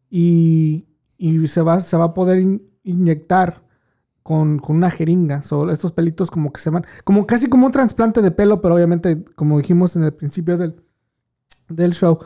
[0.10, 0.88] y,
[1.18, 2.44] y se, va, se va a poder
[2.84, 3.62] inyectar
[4.24, 5.44] con, una jeringa.
[5.72, 9.24] estos pelitos como que se van, como casi como un trasplante de pelo, pero obviamente,
[9.36, 10.82] como dijimos en el principio del,
[11.70, 12.18] del show,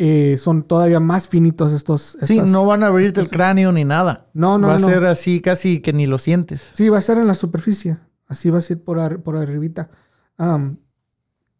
[0.00, 2.16] eh, son todavía más finitos estos.
[2.22, 4.28] sí, no van a abrirte el cráneo ni nada.
[4.32, 6.70] No, no, Va a ser así casi que ni lo sientes.
[6.72, 7.98] Sí, va a ser en la superficie.
[8.28, 9.90] Así va a ser por, por arribita.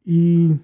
[0.05, 0.57] y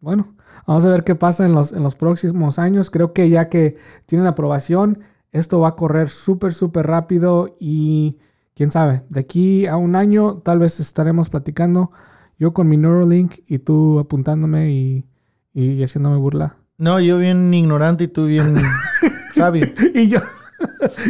[0.00, 0.36] bueno,
[0.68, 2.90] vamos a ver qué pasa en los, en los próximos años.
[2.90, 5.00] Creo que ya que tienen aprobación,
[5.32, 8.18] esto va a correr súper, súper rápido y
[8.54, 11.90] quién sabe, de aquí a un año tal vez estaremos platicando
[12.38, 15.06] yo con mi Neuralink y tú apuntándome y,
[15.52, 16.59] y haciéndome burla.
[16.80, 18.54] No, yo bien ignorante y tú bien
[19.34, 19.66] sabio.
[19.94, 20.20] y yo.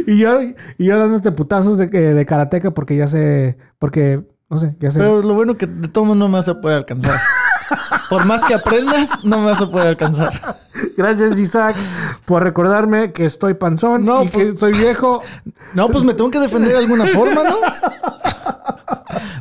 [0.05, 3.57] Y yo, y yo dándote putazos de, de karateca porque ya sé.
[3.79, 4.99] Porque, no sé, ya sé.
[4.99, 7.21] Pero lo bueno que de todo no me vas a poder alcanzar.
[8.09, 10.59] Por más que aprendas, no me vas a poder alcanzar.
[10.97, 11.77] Gracias, Isaac,
[12.25, 15.23] por recordarme que estoy panzón y que pues, estoy viejo.
[15.75, 17.57] No, pues me tengo que defender de alguna forma, ¿no?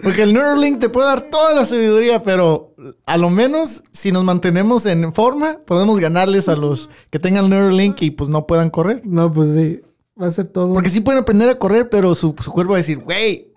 [0.03, 2.68] Porque el Neuralink te puede dar toda la sabiduría, pero
[3.05, 8.01] a lo menos si nos mantenemos en forma, podemos ganarles a los que tengan Neuralink
[8.01, 9.01] y pues no puedan correr.
[9.05, 9.81] No, pues sí,
[10.21, 10.73] va a ser todo.
[10.73, 13.53] Porque sí pueden aprender a correr, pero su, su cuerpo va a decir, güey,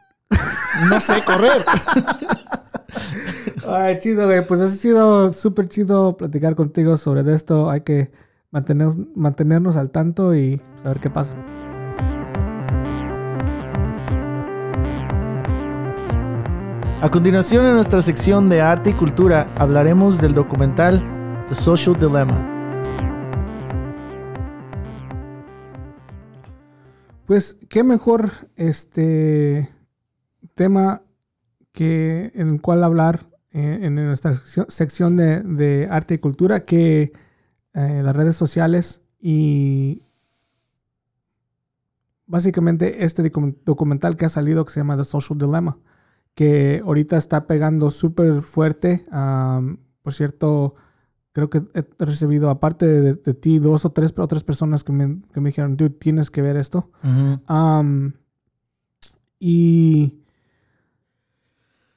[0.88, 1.56] no sé correr.
[3.66, 4.46] Ay, chido, güey.
[4.46, 7.70] Pues ha sido súper chido platicar contigo sobre esto.
[7.70, 8.10] Hay que
[8.50, 11.34] mantenernos, mantenernos al tanto y saber qué pasa.
[17.02, 21.02] A continuación, en nuestra sección de arte y cultura, hablaremos del documental
[21.48, 22.48] The Social Dilemma.
[27.26, 29.68] Pues, qué mejor este
[30.54, 31.02] tema
[31.72, 37.12] que en el cual hablar eh, en nuestra sección de, arte y cultura que
[37.74, 40.04] eh, las redes sociales y
[42.26, 43.28] básicamente este
[43.64, 45.78] documental que ha salido que se llama The Social Dilemma
[46.34, 49.04] que ahorita está pegando súper fuerte.
[50.02, 50.74] por cierto,
[51.32, 55.40] creo que he recibido, aparte de, ti, dos o tres otras personas que me, que
[55.40, 56.90] me dijeron, tú tienes que ver esto.
[59.38, 60.18] y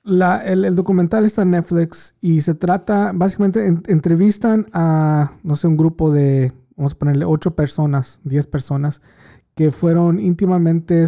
[0.04, 5.78] la, el, documental está en Netflix y se trata, básicamente, entrevistan a, no sé, un
[5.78, 9.02] grupo de, vamos a ponerle, ocho personas, diez personas,
[9.56, 11.06] que fueron íntimamente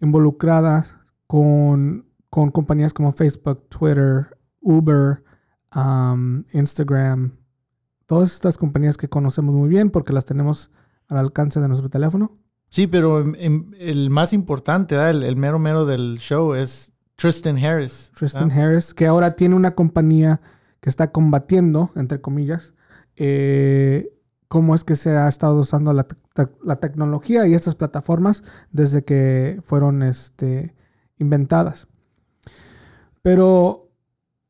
[0.00, 0.94] involucradas
[1.26, 5.22] con con compañías como Facebook, Twitter, Uber,
[5.76, 7.36] um, Instagram,
[8.06, 10.70] todas estas compañías que conocemos muy bien porque las tenemos
[11.08, 12.38] al alcance de nuestro teléfono.
[12.70, 18.10] Sí, pero el más importante, el, mero mero del show es Tristan Harris.
[18.16, 20.40] Tristan Harris, que ahora tiene una compañía
[20.80, 22.72] que está combatiendo, entre comillas,
[23.16, 24.08] eh,
[24.48, 26.06] cómo es que se ha estado usando la,
[26.64, 30.74] la, tecnología y estas plataformas desde que fueron este,
[31.18, 31.88] inventadas.
[33.22, 33.90] Pero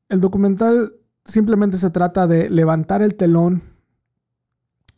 [0.08, 0.94] el documental
[1.24, 3.62] simplemente se trata de levantar el telón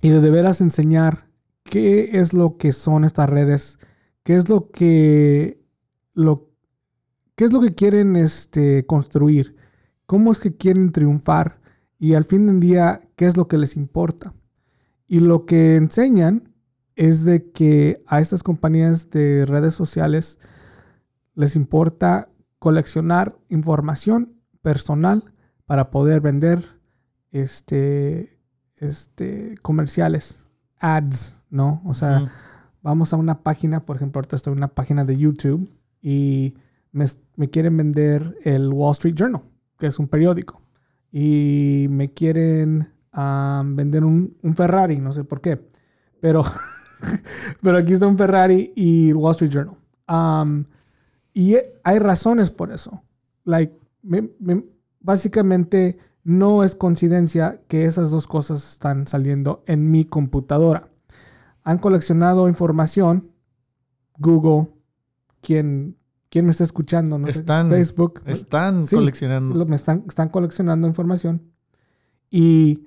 [0.00, 1.28] y de de veras enseñar
[1.64, 3.78] qué es lo que son estas redes,
[4.22, 5.60] qué es lo que
[6.14, 6.50] lo
[7.36, 9.56] qué es lo que quieren este, construir,
[10.06, 11.60] cómo es que quieren triunfar
[11.98, 14.34] y al fin del día qué es lo que les importa.
[15.06, 16.54] Y lo que enseñan
[16.96, 20.38] es de que a estas compañías de redes sociales
[21.34, 22.28] les importa
[22.64, 25.22] coleccionar información personal
[25.66, 26.64] para poder vender
[27.30, 28.40] este,
[28.76, 30.44] este, comerciales,
[30.80, 31.82] ads, ¿no?
[31.84, 32.32] O sea,
[32.80, 35.68] vamos a una página, por ejemplo, ahorita estoy en una página de YouTube
[36.00, 36.54] y
[36.90, 37.04] me,
[37.36, 39.42] me quieren vender el Wall Street Journal,
[39.78, 40.62] que es un periódico,
[41.12, 42.88] y me quieren
[43.74, 45.60] vender un, un, Ferrari, no sé por qué,
[46.18, 46.42] pero,
[47.60, 49.76] pero aquí está un Ferrari y Wall Street Journal.
[51.34, 53.02] Y hay razones por eso.
[53.44, 53.76] Like,
[55.00, 60.88] básicamente no es coincidencia que esas dos cosas están saliendo en mi computadora.
[61.64, 63.32] Han coleccionado información,
[64.16, 64.70] Google,
[65.40, 65.96] quien,
[66.30, 68.22] quien me está escuchando, no están, sé, Facebook.
[68.26, 69.74] Están coleccionando.
[69.74, 71.42] están, están coleccionando información
[72.30, 72.86] y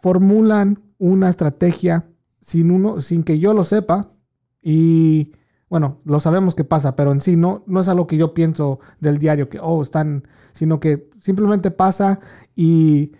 [0.00, 2.06] formulan una estrategia
[2.40, 4.12] sin, uno, sin que yo lo sepa
[4.62, 5.32] y
[5.70, 8.80] bueno, lo sabemos que pasa, pero en sí no, no es algo que yo pienso
[8.98, 12.18] del diario, que, oh, están, sino que simplemente pasa
[12.56, 13.12] y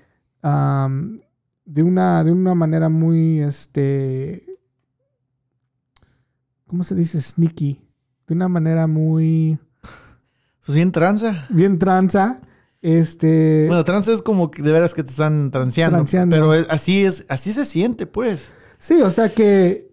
[0.43, 4.45] de, una, de una manera muy, este,
[6.67, 7.21] ¿cómo se dice?
[7.21, 7.81] Sneaky.
[8.27, 9.59] De una manera muy...
[10.67, 11.47] Pues bien tranza.
[11.51, 12.41] Bien tranza.
[12.83, 13.67] Este.
[13.69, 16.05] Bueno, tranza es como que de veras que te están transeando.
[16.31, 18.53] Pero así es, así se siente, pues.
[18.79, 19.90] Sí, o sea que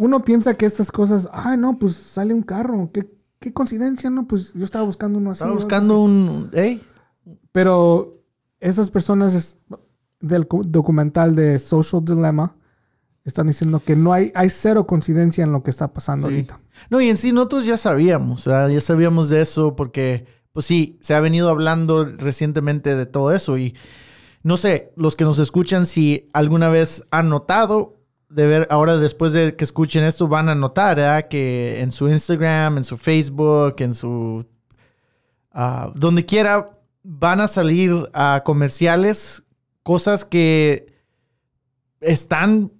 [0.00, 3.06] uno piensa que estas cosas, ah, no, pues sale un carro, qué,
[3.38, 4.26] qué coincidencia, ¿no?
[4.26, 5.40] Pues yo estaba buscando uno así.
[5.40, 6.80] Estaba buscando un, ¿eh?
[7.52, 8.10] Pero
[8.60, 9.58] esas personas
[10.20, 12.56] del documental de Social Dilemma
[13.24, 16.58] están diciendo que no hay, hay cero coincidencia en lo que está pasando ahorita.
[16.88, 20.24] No, y en sí nosotros ya sabíamos, ya sabíamos de eso porque,
[20.54, 23.74] pues sí, se ha venido hablando recientemente de todo eso y
[24.42, 27.99] no sé, los que nos escuchan, si alguna vez han notado
[28.30, 32.78] de ver, ahora después de que escuchen esto, van a notar que en su Instagram,
[32.78, 34.46] en su Facebook, en su...
[35.52, 39.42] Ah, donde quiera, van a salir a comerciales,
[39.82, 40.94] cosas que
[42.00, 42.70] están,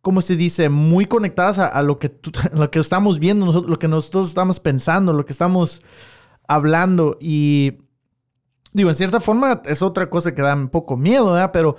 [0.00, 2.12] como se dice, muy conectadas a, lo, que
[2.52, 5.82] lo que estamos viendo, nosotros, lo que nosotros estamos pensando, lo que estamos
[6.48, 7.16] hablando.
[7.20, 7.78] Y
[8.72, 11.38] digo, en cierta forma es otra cosa que da un poco miedo.
[11.52, 11.76] Pero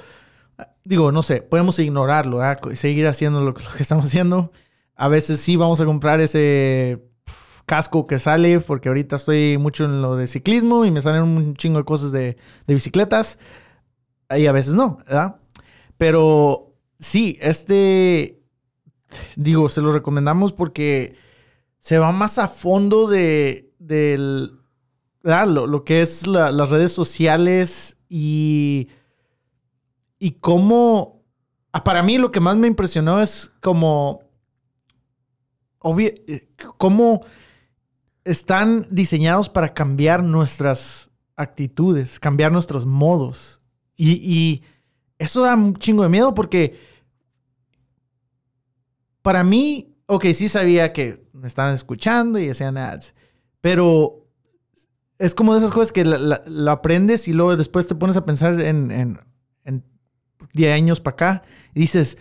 [0.84, 2.40] digo, no sé, podemos ignorarlo,
[2.72, 4.52] y seguir haciendo lo, que estamos haciendo.
[4.96, 7.04] A veces sí vamos a comprar ese
[7.66, 11.56] casco que sale, porque ahorita estoy mucho en lo de ciclismo y me salen un
[11.56, 12.38] chingo de cosas de,
[12.68, 13.40] de bicicletas.
[14.30, 15.38] Y a veces no, ¿verdad?
[15.98, 18.42] Pero sí, este,
[19.36, 21.16] digo, se lo recomendamos porque
[21.80, 24.60] se va más a fondo de, del,
[25.24, 28.90] lo, lo, que es las redes sociales y
[30.24, 31.22] y cómo,
[31.74, 34.22] ah, para mí lo que más me impresionó es como,
[36.00, 36.48] eh,
[36.78, 37.26] cómo
[38.24, 43.62] están diseñados para cambiar nuestras actitudes, cambiar nuestros modos.
[43.98, 44.64] Y,
[45.20, 46.80] eso da un chingo de miedo porque
[49.22, 53.14] para mí, ok, sí sabía que me estaban escuchando y hacían ads,
[53.60, 54.26] pero
[55.20, 58.62] es como de esas cosas que la, aprendes y luego después te pones a pensar
[58.62, 59.44] en
[60.54, 62.18] 10 años para acá, y dices,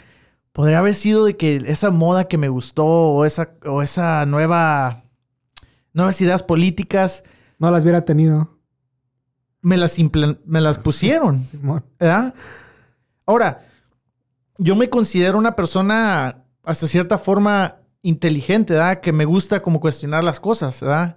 [0.52, 5.04] podría haber sido de que esa moda que me gustó o esa, o esa nueva,
[5.92, 7.24] nuevas ideas políticas.
[7.58, 8.58] No las hubiera tenido.
[9.60, 9.96] Me las,
[10.44, 11.44] me las pusieron.
[11.98, 12.34] ¿verdad?
[13.26, 13.66] Ahora,
[14.58, 19.00] yo me considero una persona hasta cierta forma inteligente, ¿verdad?
[19.00, 21.16] Que me gusta como cuestionar las cosas, ¿verdad?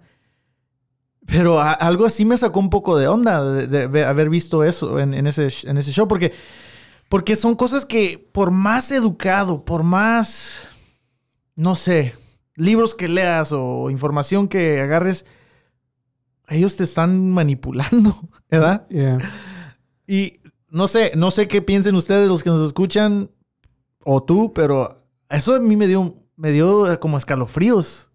[1.25, 5.47] Pero algo así me sacó un poco de onda de, haber visto eso en, ese,
[5.67, 6.33] en ese show, porque
[7.09, 10.61] porque son cosas que por más educado, por más,
[11.55, 12.13] no sé,
[12.55, 15.25] libros que leas o información que agarres,
[16.47, 18.87] ellos te están manipulando, ¿verdad?
[20.07, 20.39] Y
[20.69, 23.29] no sé, no sé qué piensen ustedes los que nos escuchan
[24.03, 28.09] o tú, pero eso a mí me dio, me dio como escalofríos.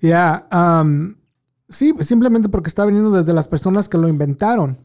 [0.00, 1.14] Ya, um,
[1.68, 4.78] sí, simplemente porque está viniendo desde las personas que lo inventaron.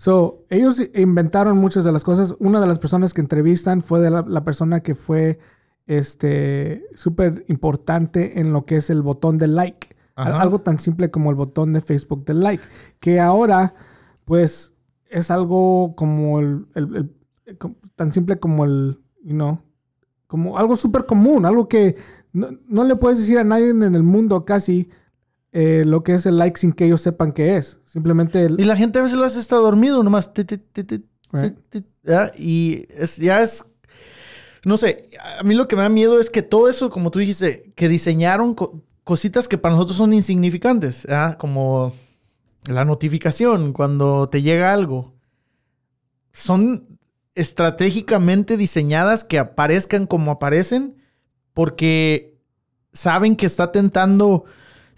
[0.00, 2.34] So, ellos inventaron muchas de las cosas.
[2.38, 5.38] Una de las personas que entrevistan fue de la, persona que fue
[5.86, 9.94] este súper importante en lo que es el botón de like.
[10.14, 12.64] Algo tan simple como el botón de Facebook de like.
[12.98, 13.74] Que ahora,
[14.24, 14.72] pues,
[15.10, 17.14] es algo como el,
[17.94, 19.60] tan simple como el, you know,
[20.26, 21.96] como algo súper común, algo que
[22.32, 24.88] no, no, le puedes decir a nadie en el mundo casi
[25.52, 27.80] eh, lo que es el like sin que ellos sepan qué es.
[27.84, 28.46] Simplemente.
[28.56, 30.30] Y la gente a veces lo hace estar dormido nomás.
[32.38, 33.64] Y es, ya es.
[34.64, 37.18] No sé, a mí lo que me da miedo es que todo eso, como tú
[37.18, 38.54] dijiste, que diseñaron
[39.04, 41.06] cositas que para nosotros son insignificantes,
[41.38, 41.94] como
[42.66, 45.14] la notificación cuando te llega algo.
[46.32, 46.98] Son
[47.34, 50.96] estratégicamente diseñadas que aparezcan como aparecen
[51.54, 52.38] porque
[52.92, 54.44] saben que está tentando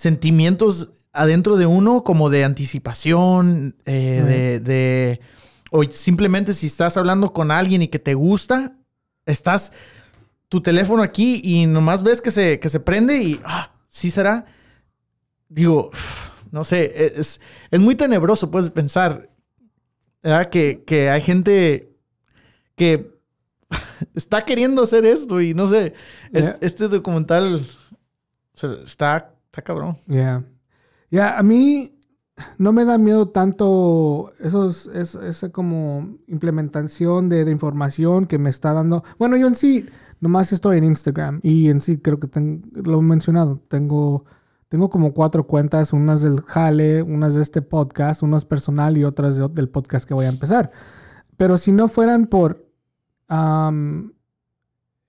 [0.02, 5.20] sentimientos adentro de uno como de anticipación, eh, de, de,
[5.70, 8.76] o simplemente si estás hablando con alguien y que te gusta,
[9.26, 9.74] estás
[10.48, 14.46] tu teléfono aquí y nomás ves que se, que se prende y, ah, sí será.
[15.48, 15.92] Digo,
[16.50, 17.40] no sé, es,
[17.70, 19.30] es muy tenebroso, puedes pensar,
[20.50, 21.94] Que, que hay gente
[22.74, 23.20] que
[24.16, 25.94] está queriendo hacer esto y no sé,
[26.32, 27.64] este documental
[28.84, 29.98] está, está cabrón.
[30.06, 30.42] Ya.
[31.10, 32.00] Ya, a mí
[32.56, 39.04] no me da miedo tanto esos, esa como implementación de, información que me está dando.
[39.18, 39.86] Bueno, yo en sí
[40.20, 42.30] nomás estoy en Instagram y en sí creo que
[42.72, 43.60] lo he mencionado.
[43.68, 44.24] Tengo,
[44.70, 49.36] tengo como cuatro cuentas, unas del Jale, unas de este podcast, unas personal y otras
[49.36, 50.70] del podcast que voy a empezar.
[51.36, 52.66] Pero si no fueran por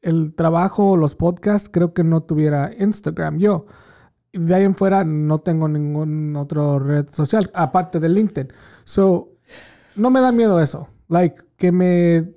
[0.01, 3.67] el trabajo o los podcasts, creo que no tuviera Instagram yo
[4.33, 8.51] de ahí en fuera no tengo ningún otro red social aparte de LinkedIn.
[8.83, 9.29] So,
[9.95, 10.89] no me da miedo eso.
[11.07, 12.33] Like, que me,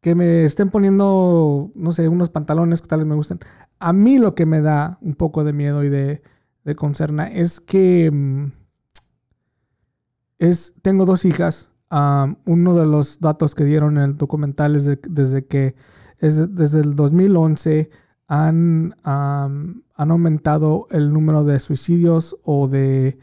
[0.00, 3.40] que me estén poniendo, no sé, unos pantalones que tal vez me gusten.
[3.78, 6.22] A mí lo que me da un poco de miedo y de,
[6.64, 8.52] de concerna es que mm,
[10.38, 11.72] es, tengo dos hijas.
[12.44, 15.74] uno de los datos que dieron en el documental es desde que
[16.18, 17.90] es desde el 2011
[18.34, 23.18] han, han aumentado el número de suicidios o de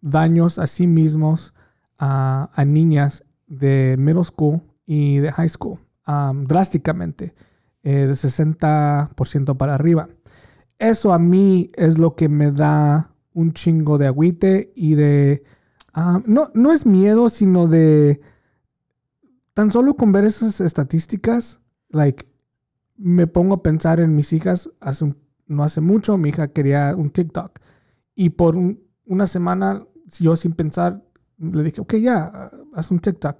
[0.00, 1.54] daños a sí mismos
[1.98, 5.78] a, niñas de middle school y de high school
[6.44, 7.34] drásticamente,
[7.82, 10.08] eh, de 60% para arriba.
[10.78, 15.44] Eso a mí es lo que me da un chingo de agüite y de...
[16.26, 18.20] no, no es miedo, sino de...
[19.54, 21.60] Tan solo con ver esas estadísticas,
[21.90, 22.31] like,
[23.02, 24.70] me pongo a pensar en mis hijas.
[24.80, 25.12] Hace
[25.46, 27.58] no hace mucho mi hija quería un TikTok.
[28.14, 28.56] Y por
[29.04, 29.84] una semana,
[30.20, 31.04] yo sin pensar,
[31.38, 33.36] le dije, ok, ya, haz un TikTok.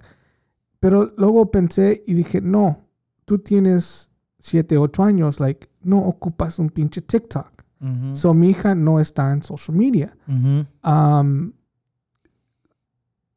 [0.79, 2.87] Pero luego pensé y dije, no,
[3.25, 7.51] tú tienes 7, 8 años, like, no ocupas un pinche TikTok.
[8.13, 10.15] So mi hija no está en social media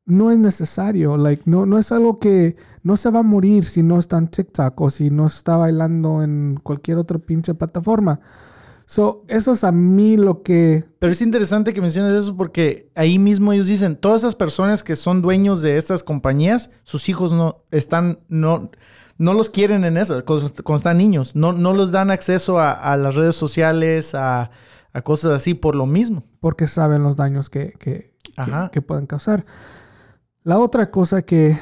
[0.06, 1.16] no es necesario.
[1.16, 4.28] Like, no, no es algo que no se va a morir si no está en
[4.28, 8.20] TikTok o si no está bailando en cualquier otra pinche plataforma.
[8.88, 10.84] So, eso es a mí lo que...
[11.00, 14.94] Pero es interesante que menciones eso porque ahí mismo ellos dicen, todas esas personas que
[14.94, 18.70] son dueños de estas compañías, sus hijos no están, no,
[19.18, 21.34] no los quieren en eso, cuando, están niños.
[21.34, 24.52] No, no les dan acceso a, las redes sociales, a,
[25.02, 26.22] cosas así por lo mismo.
[26.38, 28.14] Porque saben los daños que, que,
[28.70, 29.44] que pueden causar.
[30.46, 31.58] La otra cosa que,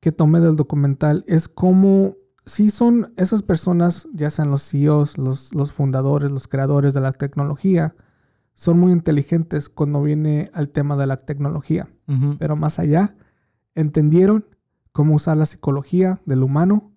[0.00, 5.54] que tomé del documental es cómo si son esas personas, ya sean los CEOs, los,
[5.54, 7.94] los fundadores, los creadores de la tecnología,
[8.54, 11.90] son muy inteligentes cuando viene al tema de la tecnología.
[12.38, 13.16] Pero más allá,
[13.74, 14.46] entendieron
[14.92, 16.92] cómo usar la psicología del humano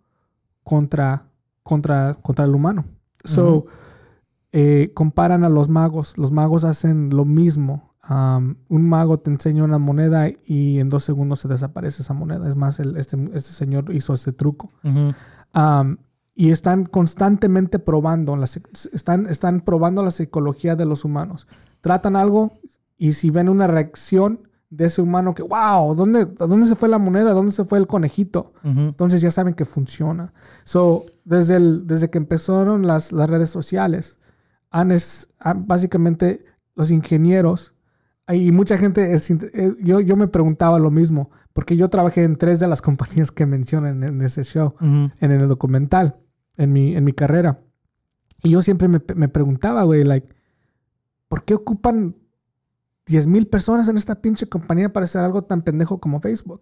[0.64, 1.28] contra,
[1.64, 2.86] contra, contra el humano.
[3.26, 3.66] So,
[4.54, 6.18] eh, comparan a los magos.
[6.18, 11.40] Los magos hacen lo mismo un mago te enseña una moneda y en dos segundos
[11.40, 12.48] se desaparece esa moneda.
[12.48, 14.72] Es más, este, este, señor hizo ese truco.
[16.36, 18.38] y están constantemente probando,
[18.92, 21.48] están, están probando la psicología de los humanos.
[21.82, 22.52] Tratan algo
[22.98, 26.98] y si ven una reacción de ese humano que, wow, ¿dónde, ¿dónde se fue la
[26.98, 27.34] moneda?
[27.34, 28.54] ¿Dónde se fue el conejito?
[28.64, 30.34] Entonces ya saben que funciona.
[30.64, 34.20] So, desde, el, desde que empezaron las, las redes sociales,
[34.72, 35.30] han, es,
[35.68, 36.44] básicamente
[36.76, 37.73] los ingenieros
[38.30, 42.60] y mucha gente, eh, yo, yo me preguntaba lo mismo, porque yo trabajé en tres
[42.60, 46.18] de las compañías que mencionan en ese show, en el documental,
[46.58, 47.60] en mi, en mi carrera.
[48.42, 50.28] Y yo siempre me, me preguntaba, güey, like,
[51.28, 52.16] ¿por qué ocupan
[53.06, 56.62] 10 mil personas en esta pinche compañía para hacer algo tan pendejo como Facebook?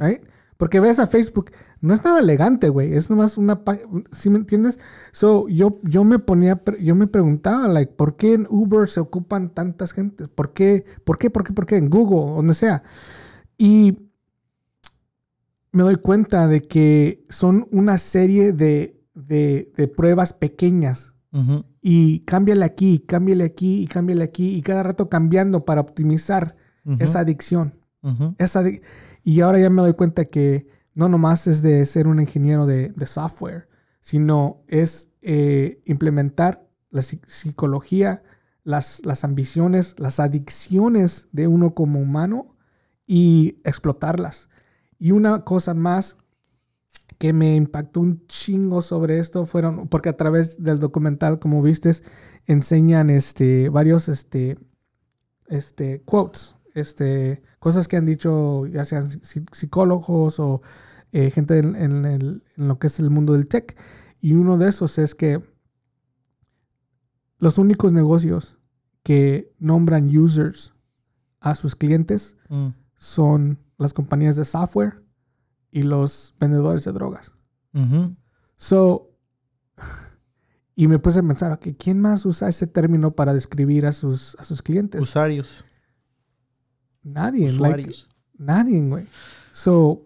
[0.00, 0.22] right?
[0.56, 1.50] Porque ves a Facebook,
[1.80, 2.94] no es nada elegante, güey.
[2.94, 3.62] Es nomás una
[4.10, 4.78] ¿Sí me entiendes?
[5.10, 9.50] So, yo, yo me ponía, yo me preguntaba, like, ¿por qué en Uber se ocupan
[9.50, 10.28] tantas gentes?
[10.28, 10.84] ¿Por qué?
[11.04, 11.30] ¿Por qué?
[11.30, 11.52] ¿Por qué?
[11.52, 11.76] ¿Por qué?
[11.76, 12.82] En Google, donde sea.
[13.58, 13.98] Y
[15.72, 19.00] me doy cuenta de que son una serie de,
[19.96, 21.14] pruebas pequeñas.
[21.80, 24.54] Y cámbiale aquí, cámbiale aquí y cámbiale aquí.
[24.54, 26.56] Y cada rato cambiando para optimizar
[26.98, 27.80] esa adicción.
[28.38, 28.84] Esa adicción
[29.22, 32.92] y ahora ya me doy cuenta que no nomás es de ser un ingeniero de,
[33.06, 33.68] software,
[34.00, 38.22] sino es eh, implementar la psicología,
[38.64, 42.56] las, las ambiciones, las adicciones de uno como humano
[43.06, 44.48] y explotarlas.
[44.98, 46.18] Y una cosa más
[47.18, 52.02] que me impactó un chingo sobre esto fueron, porque a través del documental, como vistes,
[52.46, 54.58] enseñan este, varios este,
[55.46, 59.08] este, quotes, este, cosas que han dicho ya sean
[59.52, 60.62] psicólogos o
[61.12, 63.78] eh, gente en, en lo que es el mundo del tech.
[64.20, 65.40] Y uno de esos es que
[67.38, 68.58] los únicos negocios
[69.04, 70.74] que nombran users
[71.38, 72.70] a sus clientes mm.
[72.96, 75.04] son las compañías de software
[75.70, 77.32] y los vendedores de drogas.
[78.56, 79.12] So,
[80.74, 84.34] y me puse a pensar, okay, ¿quién más usa ese término para describir a sus,
[84.40, 85.00] a sus clientes?
[85.00, 85.64] Usuarios.
[87.02, 87.46] Nadie.
[87.46, 88.08] Usuarios.
[88.38, 89.06] nadie, güey.
[89.50, 90.02] So.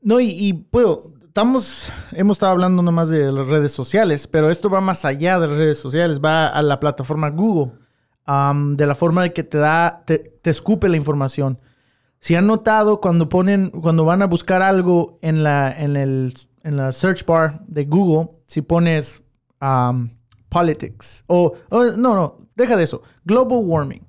[0.00, 4.68] No, y, y puedo, estamos, hemos estado hablando nomás de las redes sociales, pero esto
[4.68, 7.74] va más allá de las redes sociales, va a la plataforma Google,
[8.26, 11.60] de la forma de que te da, te, escupe la información.
[12.18, 16.76] Si han notado cuando ponen, cuando van a buscar algo en la, en el, en
[16.76, 19.22] la search bar de Google, si pones
[20.48, 24.04] politics o, no, no, deja de eso, global warming.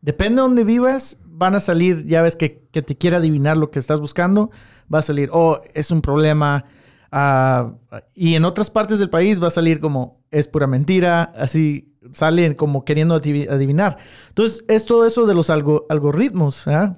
[0.00, 3.70] Depende de dónde vivas, van a salir, ya ves que, que te quiere adivinar lo
[3.70, 4.50] que estás buscando
[4.92, 6.64] va a salir, oh, es un problema.
[7.10, 7.72] Ah,
[8.14, 12.54] y en otras partes del país va a salir como, es pura mentira, así salen
[12.54, 13.98] como queriendo adivinar.
[14.28, 16.94] Entonces, es todo eso de los algoritmos, ¿eh?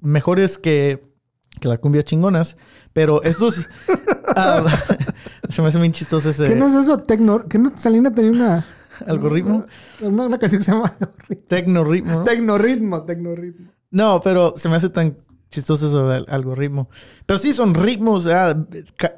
[0.00, 1.04] mejores que,
[1.60, 2.56] que las cumbias chingonas,
[2.92, 3.68] pero estos...
[4.36, 4.64] Ah,
[5.48, 6.46] se me hace muy chistoso ese...
[6.46, 6.98] ¿Qué no es eso?
[6.98, 7.46] Tecno...
[7.46, 8.66] ¿Qué no Salina tenía una...
[9.06, 9.66] ¿Algoritmo?
[10.00, 10.92] Una, una canción que se llama...
[11.48, 12.18] Tecnoritmo.
[12.20, 12.24] ¿no?
[12.24, 13.70] Tecnoritmo, tecnoritmo.
[13.90, 15.16] No, pero se me hace tan
[15.54, 16.88] chistoso eso del algoritmo.
[17.26, 18.28] Pero sí, son ritmos,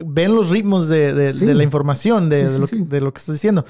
[0.05, 3.65] ven los ritmos de, la información, de, lo, que estás diciendo.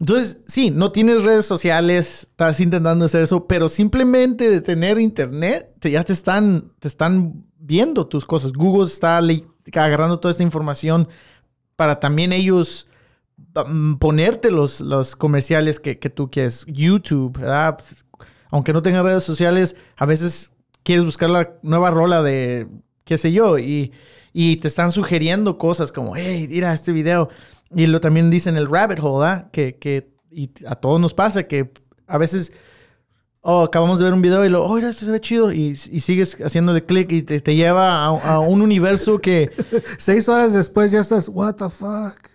[0.00, 5.72] Entonces, sí, no tienes redes sociales, estás intentando hacer eso, pero simplemente de tener internet,
[5.82, 8.52] ya te están, te están viendo tus cosas.
[8.52, 11.08] Google está agarrando toda esta información
[11.76, 12.89] para también ellos
[13.98, 16.64] ponerte los, los comerciales que, que tú quieres.
[16.66, 17.38] YouTube,
[18.50, 22.68] aunque no tengas redes sociales, a veces quieres buscar la nueva rola de
[23.04, 23.92] qué sé yo y,
[24.32, 27.28] te están sugiriendo cosas como, hey, mira este video.
[27.74, 29.48] Y lo también dicen el rabbit hole, ¿ah?
[29.52, 31.72] Que, que y a todos nos pasa que
[32.06, 32.52] a veces,
[33.40, 35.52] oh, acabamos de ver un video y lo, oh, mira, este se ve chido.
[35.52, 39.50] Y, sigues haciéndole clic y te, lleva a, un universo que...
[39.98, 42.29] Seis horas después ya estás, what the fuck.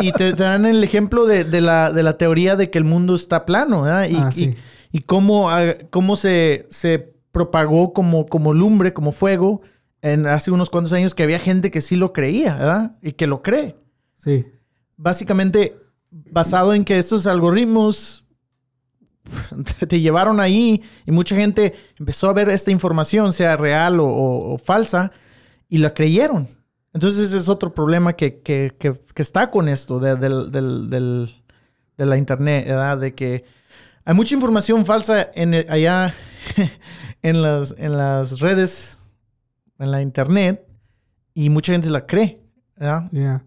[0.00, 3.44] Y te, dan el ejemplo de, la, de, la, teoría de que el mundo está
[3.44, 4.08] plano, ¿verdad?
[4.08, 4.54] Y, ah,
[4.92, 9.62] y, cómo, ah, cómo se, se propagó como, como lumbre, como fuego,
[10.02, 12.96] en hace unos cuantos años que había gente que sí lo creía, ¿verdad?
[13.02, 13.76] Y que lo cree.
[14.16, 14.46] Sí.
[14.96, 15.76] Básicamente,
[16.10, 18.26] basado en que estos algoritmos
[19.88, 25.12] te llevaron ahí y mucha gente empezó a ver esta información, sea real o, falsa,
[25.68, 26.48] y la creyeron.
[26.96, 32.96] Entonces es otro problema que, que, que, está con esto de, de la internet, ¿verdad?
[32.96, 33.44] De que
[34.06, 36.14] hay mucha información falsa en allá
[37.22, 38.98] en las, en las redes,
[39.78, 40.66] en la internet,
[41.34, 42.40] y mucha gente la cree.
[42.76, 43.42] ¿verdad?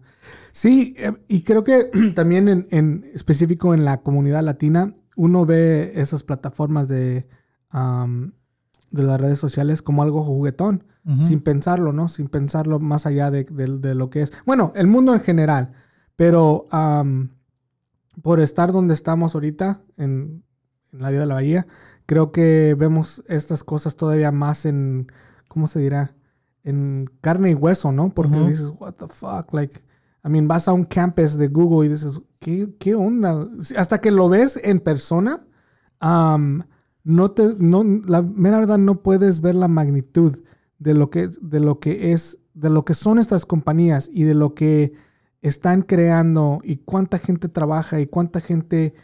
[0.52, 5.90] Sí, eh, y creo que también en, en, específico en la comunidad latina, uno ve
[5.96, 7.26] esas plataformas de,
[8.90, 10.84] de las redes sociales como algo juguetón,
[11.18, 12.08] sin pensarlo, ¿no?
[12.08, 14.32] Sin pensarlo más allá de, de, lo que es.
[14.44, 15.72] Bueno, el mundo en general,
[16.14, 16.66] pero
[18.22, 20.44] por estar donde estamos ahorita, en,
[20.92, 21.66] en la vida de la bahía,
[22.06, 25.06] creo que vemos estas cosas todavía más en,
[25.48, 26.14] ¿cómo se dirá?
[26.64, 28.10] En carne y hueso, ¿no?
[28.10, 29.80] Porque dices, what the fuck, like,
[30.24, 33.48] I mean, vas a un campus de Google y dices, ¿qué, qué onda?
[33.76, 35.40] Hasta que lo ves en persona,
[37.04, 40.38] no te, no, la mera verdad no puedes ver la magnitud
[40.78, 44.34] de lo que, de lo que es, de lo que son estas compañías y de
[44.34, 44.92] lo que
[45.40, 48.94] están creando y cuánta gente trabaja y cuánta gente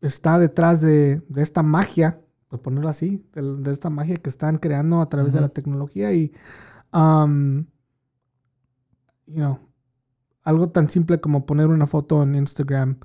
[0.00, 5.08] está detrás de, esta magia, por ponerlo así, de, esta magia que están creando a
[5.08, 6.32] través de la tecnología y,
[6.92, 7.66] um,
[9.26, 9.58] you know,
[10.42, 12.98] algo tan simple como poner una foto en Instagram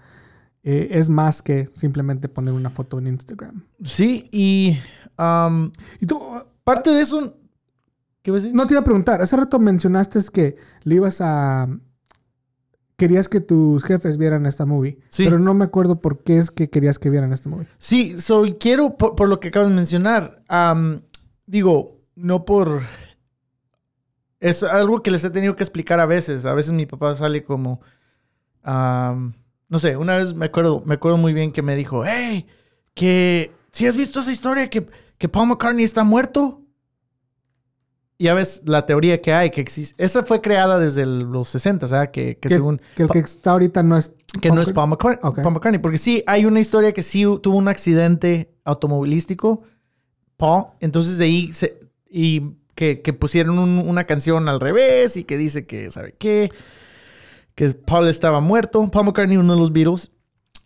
[0.63, 3.63] eh, es más que simplemente poner una foto en Instagram.
[3.83, 4.77] Sí, y,
[5.17, 6.21] um, y tú,
[6.63, 7.37] parte de eso,
[8.21, 8.55] ¿qué vas a decir?
[8.55, 11.67] No te iba a preguntar, hace rato mencionaste que le ibas a
[12.99, 14.99] querías que tus jefes vieran esta movie.
[15.07, 15.23] Sí.
[15.23, 17.67] Pero no me acuerdo por qué es que querías que vieran esta movie.
[17.79, 20.43] Sí, soy quiero, por, lo que acabas de mencionar,
[21.47, 22.81] digo, no por...
[24.39, 26.45] Es algo que les he tenido que explicar a veces.
[26.45, 27.81] A veces mi papá sale como...
[29.69, 32.45] no sé, una vez me acuerdo, me acuerdo muy bien que me dijo, hey,
[32.93, 34.87] que si has visto esa historia que,
[35.17, 36.61] que Paul McCartney está muerto.
[38.21, 40.03] ya ves la teoría que hay, que existe.
[40.03, 42.09] Esa fue creada desde el- los 60, ¿sabes?
[42.11, 42.81] Que, que Que, según.
[42.95, 44.13] que el que está ahorita no es...
[44.41, 45.31] Que no es Paul McCartney.
[45.41, 45.79] Paul McCartney.
[45.79, 49.63] Porque sí, hay una historia que sí tuvo un accidente automovilístico,
[50.35, 50.65] Paul.
[50.81, 51.79] Entonces de ahí se,
[52.09, 56.51] y que, que pusieron un- una canción al revés y que dice que, ¿sabe qué?
[57.59, 58.89] Que Paul estaba muerto.
[58.89, 60.11] Paul McCartney, uno de los Beatles.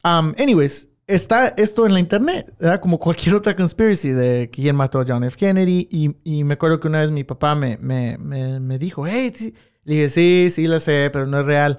[0.04, 2.80] Um, anyways, está esto en la internet, ¿verdad?
[2.82, 5.36] Como cualquier otra conspiracy de quién mató a John F.
[5.38, 5.88] Kennedy.
[5.90, 9.32] Y, y me acuerdo que una vez mi papá me, me, me, me dijo, hey,
[9.36, 9.54] sí".
[9.86, 11.78] le dije, sí, sí, la sé, pero no es real.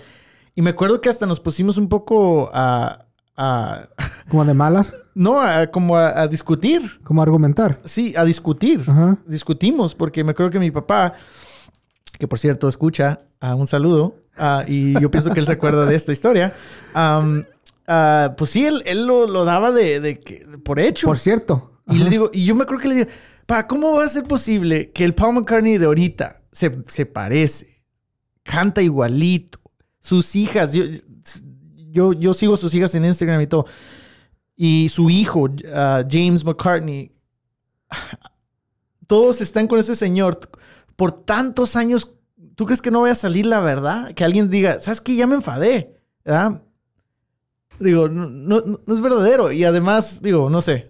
[0.57, 3.07] Y me acuerdo que hasta nos pusimos un poco a...
[3.37, 3.89] a-
[4.29, 4.97] Como de malas.
[5.15, 6.83] no, a- como a, a discutir.
[7.05, 7.81] Como argumentar.
[7.85, 8.83] Sí, a discutir.
[8.87, 9.19] Ajá.
[9.27, 11.13] Discutimos, porque me acuerdo que mi papá,
[12.19, 15.87] que por cierto escucha, ah, un saludo, ah, y yo pienso que él se acuerda
[15.87, 16.53] de esta historia.
[16.95, 21.07] ah, pues sí, él, él lo, lo daba de, de que, por hecho.
[21.07, 21.81] Por cierto.
[21.89, 23.09] Y le digo, y yo me acuerdo que le digo,
[23.47, 27.85] pa, ¿cómo va a ser posible que el Paul McCartney de ahorita se, se parece?
[28.43, 29.61] Canta igualito.
[30.01, 30.85] Sus hijas, yo,
[31.91, 33.67] yo, yo sigo sus hijas en Instagram y todo.
[34.57, 35.49] Y su hijo,
[36.09, 37.13] James McCartney,
[39.07, 40.41] todos están con ese señor
[40.97, 42.17] por tantos años.
[42.57, 44.13] ¿Tú crees que no vaya a salir la verdad?
[44.15, 45.17] Que alguien diga, ¿sabes qué?
[45.17, 45.97] Ya me enfadé.
[46.25, 46.63] ¿verdad?
[47.81, 49.51] Digo, no, no, no es verdadero.
[49.53, 50.87] Y además, digo, no sé.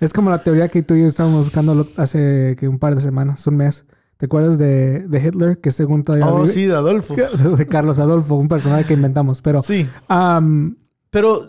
[0.00, 3.00] Es como la teoría que tú y yo estábamos buscando hace que un par de
[3.00, 3.84] semanas, un mes.
[4.16, 5.58] ¿Te acuerdas de, de Hitler?
[5.60, 6.48] Que según todavía Oh, vive?
[6.48, 7.14] sí, de Adolfo.
[7.56, 9.42] De Carlos Adolfo, un personaje que inventamos.
[9.42, 9.86] Pero, Sí.
[11.10, 11.46] Pero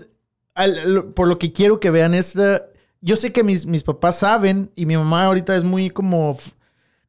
[0.56, 2.36] al- por lo que quiero que vean es...
[2.36, 2.62] eh,
[3.02, 6.38] yo sé que mis, mis papás saben y mi mamá ahorita es muy como...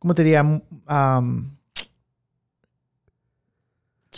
[0.04, 0.42] ¿Cómo te diría?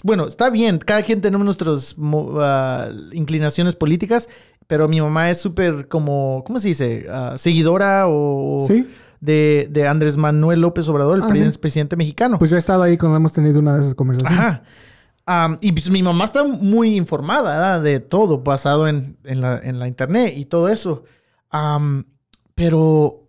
[0.03, 0.79] Bueno, está bien.
[0.79, 1.95] Cada quien tenemos nuestras
[2.41, 4.29] ah, inclinaciones políticas.
[4.67, 6.43] Pero mi mamá es súper como...
[6.45, 7.07] ¿Cómo se dice?
[7.09, 8.65] Ah, seguidora o...
[8.67, 8.91] sí,
[9.21, 11.59] De, de Andrés Manuel López Obrador, el Ah, sí.
[11.61, 12.37] presidente mexicano.
[12.37, 14.61] pues yo he estado ahí cuando hemos tenido una de esas conversaciones.
[15.25, 15.57] Ajá.
[15.61, 17.83] Y pues mi mamá está muy informada ¿verdad?
[17.83, 21.05] de todo basado en, en la, en la internet y todo eso.
[22.57, 23.26] Pero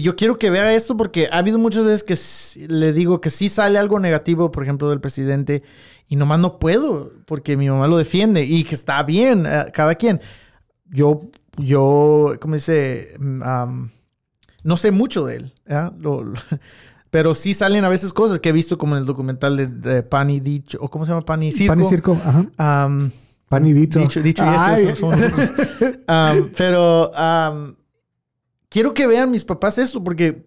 [0.00, 3.48] yo quiero que vea esto porque ha habido muchas veces que le digo que sí
[3.48, 5.62] sale algo negativo, por ejemplo, del presidente
[6.08, 9.94] y nomás no puedo porque mi mamá lo defiende y que está bien, eh, cada
[9.94, 10.20] quien.
[10.90, 11.20] Yo,
[11.56, 13.14] yo, ¿cómo dice?
[13.18, 13.42] Mm,
[14.64, 15.52] no sé mucho de él.
[15.66, 15.92] ¿verdad?
[15.98, 16.34] Lo- lo-
[17.10, 20.02] pero sí salen a veces cosas que he visto como en el documental de, de
[20.02, 21.72] Pani Dicho, o ¿cómo se llama Pani Circo.
[21.74, 22.46] Pan y circo, ajá.
[22.58, 23.10] Am,
[23.48, 23.98] Pan y dicho.
[24.00, 24.96] Dicho, dicho y hecho.
[24.96, 25.50] somos nosotros.
[26.06, 27.76] Am, pero am,
[28.68, 30.46] quiero que vean mis papás esto, porque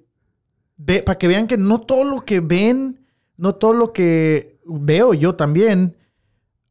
[1.05, 3.05] para que vean que no todo lo que ven,
[3.37, 5.95] no todo lo que veo yo también,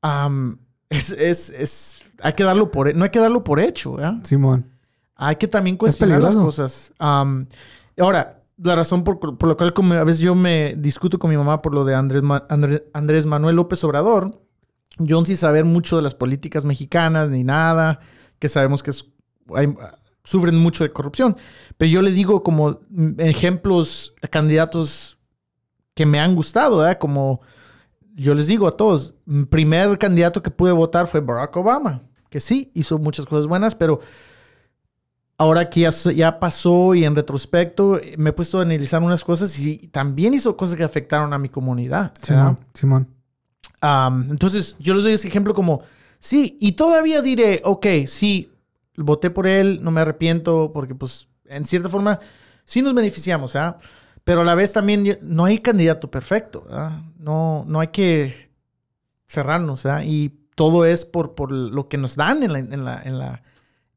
[0.02, 0.58] am,
[0.88, 4.14] es, es, es- hay que darlo por, no hay que darlo por hecho, ¿verdad?
[4.24, 4.66] Simón.
[5.16, 6.92] Hay que también cuestionar las cosas.
[6.98, 11.36] Ahora, la razón por, por la cual como a veces yo me discuto con mi
[11.36, 14.30] mamá por lo de Andrés, Ma- André- Andrés Manuel López Obrador,
[14.98, 18.00] yo sin saber mucho de las políticas mexicanas ni nada,
[18.38, 19.10] que sabemos que es-
[19.54, 19.74] hay-
[20.24, 21.36] sufren mucho de corrupción,
[21.76, 22.80] pero yo le digo como
[23.18, 25.18] ejemplos a candidatos
[25.94, 26.84] que me han gustado.
[26.98, 27.40] Como
[28.14, 32.40] yo les digo a todos, el primer candidato que pude votar fue Barack Obama, que
[32.40, 34.00] sí, hizo muchas cosas buenas, pero
[35.38, 39.88] ahora que ya, pasó y en retrospecto me he puesto a analizar unas cosas y
[39.88, 42.12] también hizo cosas que afectaron a mi comunidad.
[42.20, 42.58] Simón.
[42.74, 43.08] Simón.
[44.30, 45.80] Entonces, yo les doy ese ejemplo como,
[46.18, 48.52] sí, y todavía diré, ok, sí,
[48.96, 52.20] voté por él, no me arrepiento, porque pues, en cierta forma,
[52.64, 53.78] sí nos beneficiamos, ¿ah?
[54.24, 57.02] Pero a la vez también no hay candidato perfecto, ¿ah?
[57.18, 58.50] No, no hay que
[59.26, 60.04] cerrarnos, ¿ah?
[60.04, 63.42] Y todo es por, por lo que nos dan en la, en la, en la,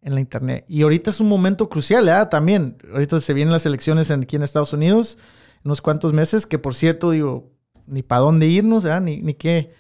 [0.02, 0.66] en la internet.
[0.68, 2.30] Y ahorita es un momento crucial, ¿ah?
[2.30, 5.18] También, ahorita se vienen las elecciones aquí en Estados Unidos,
[5.58, 7.52] en unos cuantos meses, que por cierto, digo,
[7.86, 8.86] ni para dónde irnos.
[9.02, 9.74] Ni, ni qué.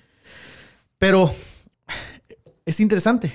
[0.97, 1.31] Pero
[2.65, 3.33] es interesante.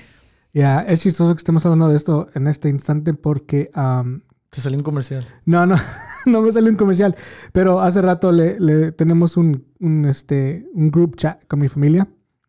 [0.53, 3.69] Ya, es chistoso que estemos hablando de esto en este instante porque...
[3.73, 5.25] am, Te salió un comercial.
[5.45, 5.75] no, no,
[6.25, 7.15] no me salió un comercial.
[7.53, 12.07] Pero hace rato le, le- tenemos un, un, este, un group chat con mi familia,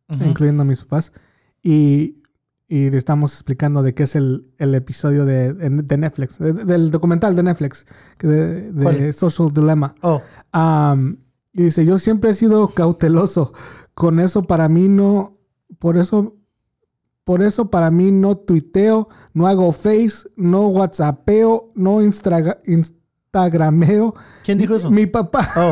[0.09, 0.24] Ujú.
[0.24, 1.12] incluyendo a mis papás.
[1.62, 2.22] Y,
[2.66, 6.90] y le estamos explicando de qué es el, el episodio de, de Netflix, de- del
[6.90, 7.85] documental de Netflix,
[8.20, 9.12] de, de.
[9.12, 9.94] Social Dilemma.
[10.01, 10.22] Oh,
[10.52, 11.18] Am,
[11.52, 13.52] y dice, yo siempre he sido cauteloso.
[13.94, 15.36] Con eso para mí no,
[15.81, 16.36] por eso,
[17.31, 24.16] por eso para mí no tuiteo, no hago face, no whatsappeo, no instra- instagrameo.
[24.44, 24.90] ¿quién dijo eso?
[24.90, 25.70] Mi papá, Oh,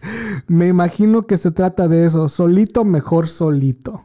[0.48, 2.30] me imagino que se trata de eso.
[2.30, 4.02] Solito, mejor solito.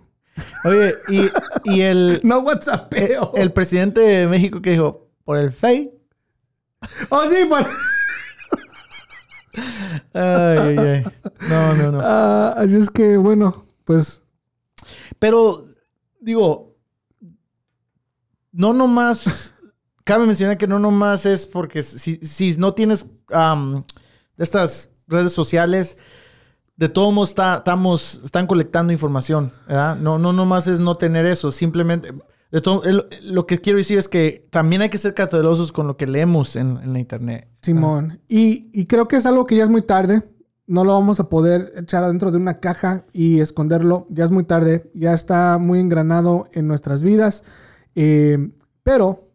[0.66, 1.30] oye, y,
[1.74, 3.32] y el, No whatsappeo.
[3.36, 5.94] el presidente de México que dijo, por el FEI.
[7.12, 7.66] oh, sí, por-
[10.14, 11.04] Ay, ay, ay.
[11.50, 12.00] No, no, no.
[12.04, 14.22] Ah, así es que, bueno, pues
[15.18, 15.66] Pero,
[16.20, 16.69] digo,
[18.52, 19.54] no nomás.
[20.04, 23.84] Cabe mencionar que no nomás es porque si, si no tienes am,
[24.38, 25.98] estas redes sociales,
[26.80, 29.52] de todos modos estamos, están colectando información.
[29.68, 32.14] No, no nomás es no tener eso, simplemente.
[32.52, 32.82] De todo,
[33.22, 36.56] lo que quiero decir es que también hay que ser cautelosos con lo que leemos
[36.56, 37.50] en, en la internet.
[37.62, 38.22] Simón.
[38.28, 40.24] Y, y creo que es algo que ya es muy tarde.
[40.66, 44.08] No lo vamos a poder echar adentro de una caja y esconderlo.
[44.10, 44.90] Ya es muy tarde.
[44.96, 47.44] Ya está muy engranado en nuestras vidas.
[48.02, 48.52] Eh,
[48.82, 49.28] pero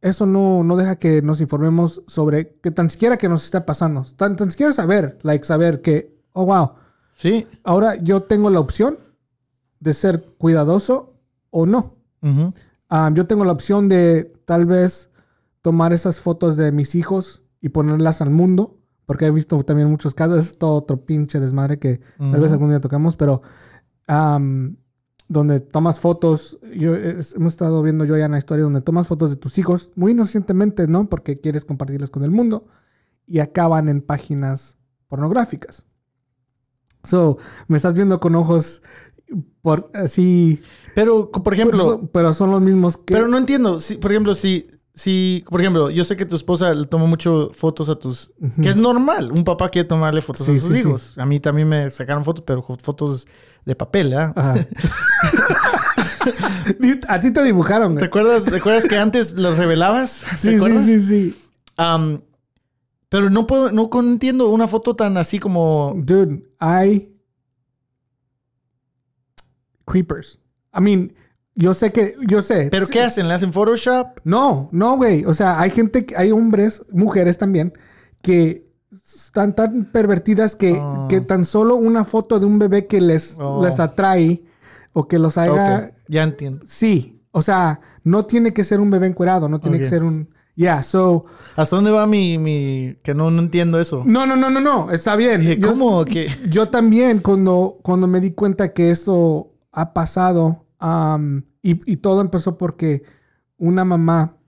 [0.00, 4.02] eso no, no deja que nos informemos sobre que tan siquiera que nos está pasando.
[4.16, 6.72] Tan, tan siquiera saber, like saber que, oh, wow,
[7.14, 7.46] Sí.
[7.62, 8.98] ahora yo tengo la opción
[9.78, 11.14] de ser cuidadoso
[11.50, 11.94] o no.
[12.22, 12.52] Ujú.
[12.88, 15.10] Ah, yo tengo la opción de tal vez
[15.62, 20.14] tomar esas fotos de mis hijos y ponerlas al mundo, porque he visto también muchos
[20.14, 23.42] casos, es todo otro pinche desmadre que tal vez algún día tocamos, pero
[24.08, 24.76] am,
[25.28, 29.30] donde tomas fotos, yo, es- hemos estado viendo yo ya una historia donde tomas fotos
[29.30, 31.08] de tus hijos muy inocentemente, ¿no?
[31.08, 32.66] Porque quieres compartirlas con el mundo
[33.26, 34.76] y acaban en páginas
[35.08, 35.84] pornográficas.
[37.02, 37.38] So,
[37.68, 38.82] me estás viendo con ojos
[39.62, 40.60] por así,
[40.94, 41.78] Pero, por ejemplo.
[41.78, 43.14] pero son, pero son los mismos que...
[43.14, 43.80] Pero no entiendo.
[43.80, 47.50] Si, por ejemplo, si, si, por ejemplo, yo sé que tu esposa le toma mucho
[47.52, 48.32] fotos a tus,
[48.62, 49.30] que es normal.
[49.32, 50.80] Un papá quiere tomarle fotos Sí, a sus sí, sí.
[50.80, 51.18] hijos.
[51.18, 53.26] A mí también me sacaron fotos, pero fo- fotos
[53.66, 54.32] de papel, ¿ah?
[54.34, 54.66] Ajá.
[57.08, 57.92] A ti te dibujaron.
[57.94, 58.08] ¿Te güey.
[58.08, 60.22] acuerdas, ¿Te acuerdas que antes los revelabas?
[60.30, 61.34] ¿Te Sí, sí, sí, sí.
[63.08, 65.94] Pero no puedo, no entiendo una foto tan así como.
[65.98, 67.14] Dude, hay
[69.86, 70.40] creepers.
[70.76, 71.12] I mean,
[71.54, 72.68] yo sé que, yo sé.
[72.70, 73.28] ¿Pero qué hacen?
[73.28, 74.18] ¿Le hacen Photoshop?
[74.24, 75.24] No, no, güey.
[75.24, 77.72] O sea, hay gente, que- hay hombres, mujeres también,
[78.22, 81.06] que están tan pervertidas que, Oh.
[81.08, 83.62] que tan solo una foto de un bebé que les, Oh.
[83.64, 84.42] les atrae
[84.92, 85.90] o que los haga.
[86.08, 86.64] Ya entiendo.
[86.66, 87.22] Sí.
[87.32, 90.30] O sea, no tiene que ser un bebé encuerado, no tiene que ser un.
[90.54, 91.26] Yeah, so.
[91.54, 92.96] ¿Hasta dónde va mi, mi...
[93.02, 94.02] que no, no entiendo eso?
[94.06, 94.90] No, no, no, no, no.
[94.90, 95.42] Está bien.
[95.42, 96.02] Dije, Yo- ¿Cómo?
[96.48, 100.64] Yo también, cuando, cuando me di cuenta que esto ha pasado,
[101.60, 103.02] y, y todo empezó porque
[103.58, 104.38] una mamá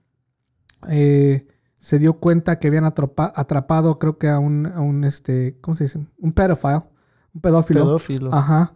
[0.89, 1.45] eh,
[1.79, 5.75] se dio cuenta que habían atrapa- atrapado, creo que a un, a un, este, ¿cómo
[5.75, 6.05] se dice?
[6.17, 6.83] Un pedophile,
[7.33, 7.85] un pedófilo.
[7.85, 8.33] pedófilo.
[8.33, 8.73] Ajá.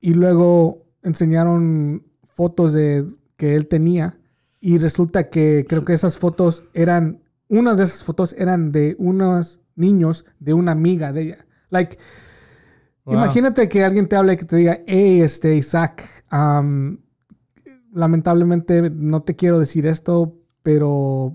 [0.00, 3.04] Y luego enseñaron fotos de
[3.36, 4.18] que él tenía
[4.60, 9.60] y resulta que creo que esas fotos eran, unas de esas fotos eran de unos
[9.74, 11.46] niños de una amiga de ella.
[11.70, 11.98] Like,
[13.04, 13.14] Wow.
[13.14, 16.98] imagínate que alguien te hable y que te diga, hey, este, Isaac, am,
[17.92, 21.32] lamentablemente no te quiero decir esto, pero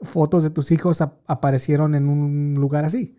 [0.00, 3.16] fotos de tus hijos ap- aparecieron en un lugar así.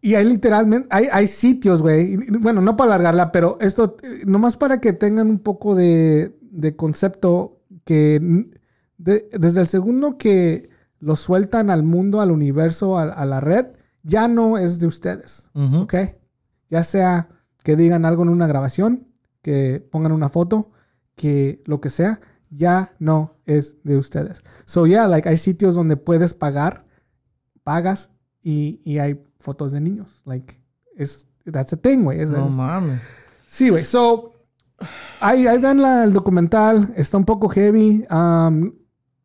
[0.00, 2.16] Y hay literalmente, hay, hay sitios, güey.
[2.40, 6.74] Bueno, no para alargarla, pero esto, eh, nomás para que tengan un poco de, de
[6.74, 8.20] concepto que
[8.98, 13.66] de- desde el segundo que lo sueltan al mundo, al universo, a, a la red,
[14.02, 15.82] ya no es de ustedes, Ujú.
[15.82, 15.94] ¿ok?
[16.68, 17.28] Ya sea
[17.62, 19.06] que digan algo en una grabación,
[19.40, 20.70] que pongan una foto,
[21.14, 24.42] que lo que sea, ya no es de ustedes.
[24.64, 26.84] So, yeah, like, hay sitios donde puedes pagar,
[27.62, 28.10] pagas
[28.42, 30.22] y, y hay fotos de niños.
[30.24, 30.54] Like,
[30.96, 32.20] es, that's a thing, güey.
[32.20, 33.00] Es- No es- mames.
[33.46, 33.84] Sí, güey.
[33.84, 34.32] So,
[35.20, 36.92] ahí, ahí vean la- el documental.
[36.96, 38.04] Está un poco heavy.
[38.10, 38.72] Um,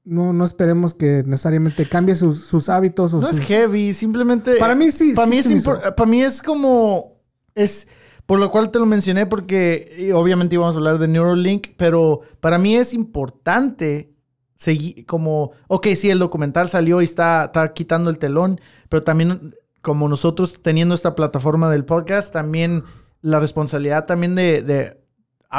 [0.04, 3.14] no, no esperemos que necesariamente cambie sus, sus hábitos.
[3.14, 4.56] O No es sus- heavy, simplemente.
[4.58, 5.14] Para mí sí.
[5.14, 5.74] Para sí mí, es hizo.
[5.78, 7.22] impor- para mí es como.
[7.56, 7.88] Es.
[8.28, 12.60] Por lo cual te lo mencioné, porque obviamente íbamos a hablar de Neuralink, pero para
[12.60, 14.12] mí es importante
[14.58, 15.54] seguir como.
[15.68, 18.60] Ok, sí, el documental salió y está, está quitando el telón,
[18.90, 22.84] pero también, como nosotros teniendo esta plataforma del podcast, también
[23.22, 24.98] la responsabilidad también de, de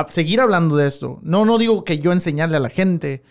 [0.09, 1.19] seguir hablando de esto.
[1.23, 3.23] No, no digo que yo enseñarle a la gente.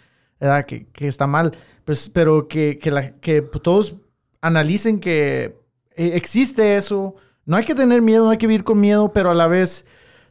[0.67, 4.01] Que, que está mal, pues, pero que, que, que todos
[4.39, 5.57] analicen que
[5.95, 7.15] eh, existe eso.
[7.47, 9.87] No hay que tener miedo, no hay que vivir con miedo, pero a la vez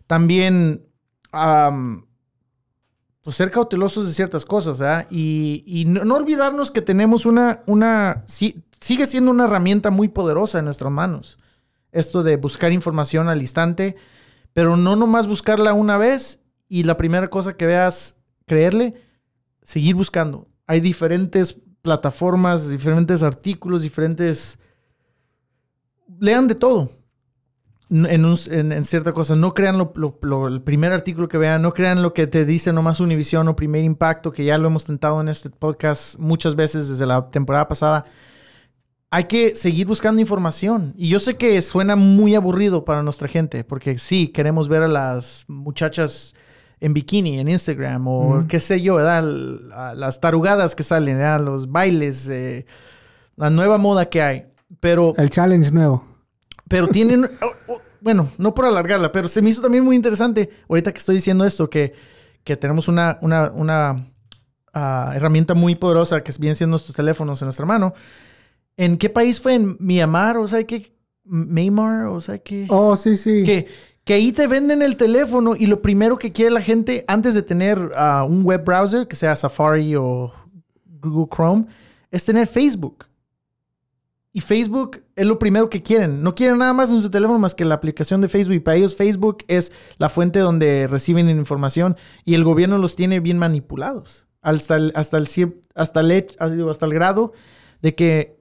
[0.06, 0.86] también
[1.32, 2.06] am,
[3.22, 5.06] pues ser cautelosos de ciertas cosas, ¿verdad?
[5.10, 10.66] Y, no, no olvidarnos que tenemos una, una, sigue siendo una herramienta muy poderosa en
[10.66, 11.38] nuestras manos.
[11.90, 13.97] Esto de buscar información al instante,
[14.52, 18.94] pero no nomás buscarla una vez y la primera cosa que veas, creerle,
[19.62, 20.48] seguir buscando.
[20.66, 24.59] Hay diferentes plataformas, diferentes artículos, diferentes...
[26.20, 26.90] Lean de todo.
[27.89, 29.37] En, un- en- en cierta cosa.
[29.37, 31.63] No crean lo- lo- lo- el primer artículo que vean.
[31.63, 34.85] No crean lo que te dice nomás Univision o Primer Impacto, que ya lo hemos
[34.87, 38.05] tentado en este podcast muchas veces desde la temporada pasada.
[39.11, 40.93] hay que seguir buscando información.
[40.97, 44.89] Y yo sé que suena muy aburrido para nuestra gente, porque sí, queremos ver a
[44.89, 46.35] las muchachas
[46.81, 49.23] en bikini en Instagram o qué sé yo, ¿verdad?
[49.95, 51.41] las tarugadas que salen, ¿verdad?
[51.41, 52.67] los bailes, eh,
[53.37, 54.47] la nueva moda que hay.
[54.81, 55.15] Pero...
[55.17, 56.05] El challenge nuevo.
[56.68, 57.28] Pero tienen...
[57.43, 60.98] Oh, oh, bueno, no por alargarla, pero se me hizo también muy interesante ahorita que
[60.98, 61.94] estoy diciendo esto, que,
[62.44, 64.06] que tenemos una, una, una
[64.72, 67.94] ah, herramienta muy poderosa que vienen siendo nuestros teléfonos en nuestra mano.
[68.76, 69.55] ¿En qué país fue?
[69.55, 70.36] ¿En Myanmar?
[70.36, 70.94] ¿O sea que
[71.24, 72.06] Myanmar?
[72.06, 72.66] ¿O sea que...?
[72.68, 73.43] Oh, sí, sí.
[73.44, 73.66] Que,
[74.05, 77.43] que ahí te venden el teléfono y lo primero que quiere la gente antes de
[77.43, 80.32] tener ah, un web browser, que sea Safari o
[81.01, 81.66] Google Chrome,
[82.12, 83.06] es tener Facebook.
[84.37, 86.23] Y Facebook es lo primero que quieren.
[86.23, 88.53] No quieren nada más en su teléfono más que la aplicación de Facebook.
[88.57, 93.21] Y para ellos Facebook es la fuente donde reciben información y el gobierno los tiene
[93.21, 94.29] bien manipulados.
[94.43, 95.27] Hasta el, hasta el,
[95.75, 96.27] hasta el,
[96.69, 97.33] hasta el grado
[97.81, 98.39] de que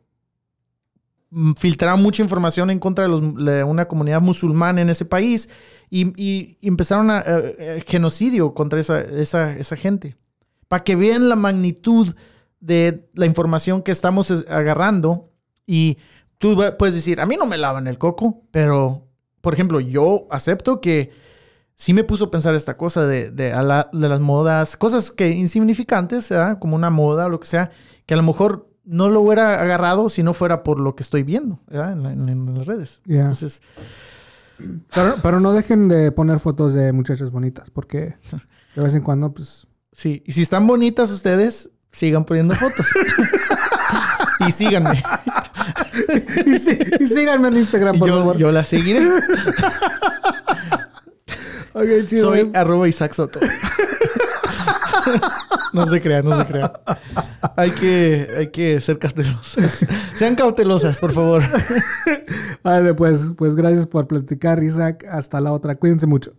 [1.30, 5.50] mm, filtraron mucha información en contra de, una comunidad musulmana en ese país
[5.90, 10.18] y, empezaron a eh, eh, genocidio contra esa, esa, esa gente.
[10.68, 12.14] Para que vean la magnitud
[12.60, 15.32] de la información que estamos agarrando
[15.66, 15.98] y
[16.38, 19.08] tú puedes decir, a mí no me lavan el coco, pero,
[19.42, 21.12] por ejemplo, yo acepto que
[21.76, 26.76] sí me puso a pensar esta cosa de, de, las modas, cosas que insignificantes, como
[26.76, 27.72] una moda o lo que sea,
[28.06, 31.24] que a lo mejor no lo hubiera agarrado si no fuera por lo que estoy
[31.24, 33.02] viendo en, las redes.
[33.08, 33.62] Entonces,
[34.94, 38.16] pero, pero, no dejen de poner fotos de muchachas bonitas, porque
[38.76, 39.68] de vez en cuando, pues...
[39.92, 42.86] Sí, y si están bonitas ustedes, sigan poniendo fotos.
[44.48, 45.02] y síganme.
[46.46, 48.38] y, síganme en Instagram, por yo, favor.
[48.38, 49.06] Yo la seguiré.
[52.08, 52.30] chido.
[52.30, 53.40] Soy arroba Isaac Soto.
[55.74, 56.72] no se crean, no se crean.
[57.58, 59.86] Hay que, hay que ser cautelosas.
[60.16, 61.44] Sean cautelosas, por favor.
[62.64, 65.06] vale, pues, pues gracias por platicar, Isaac.
[65.10, 65.76] Hasta la otra.
[65.76, 66.34] Cuídense mucho.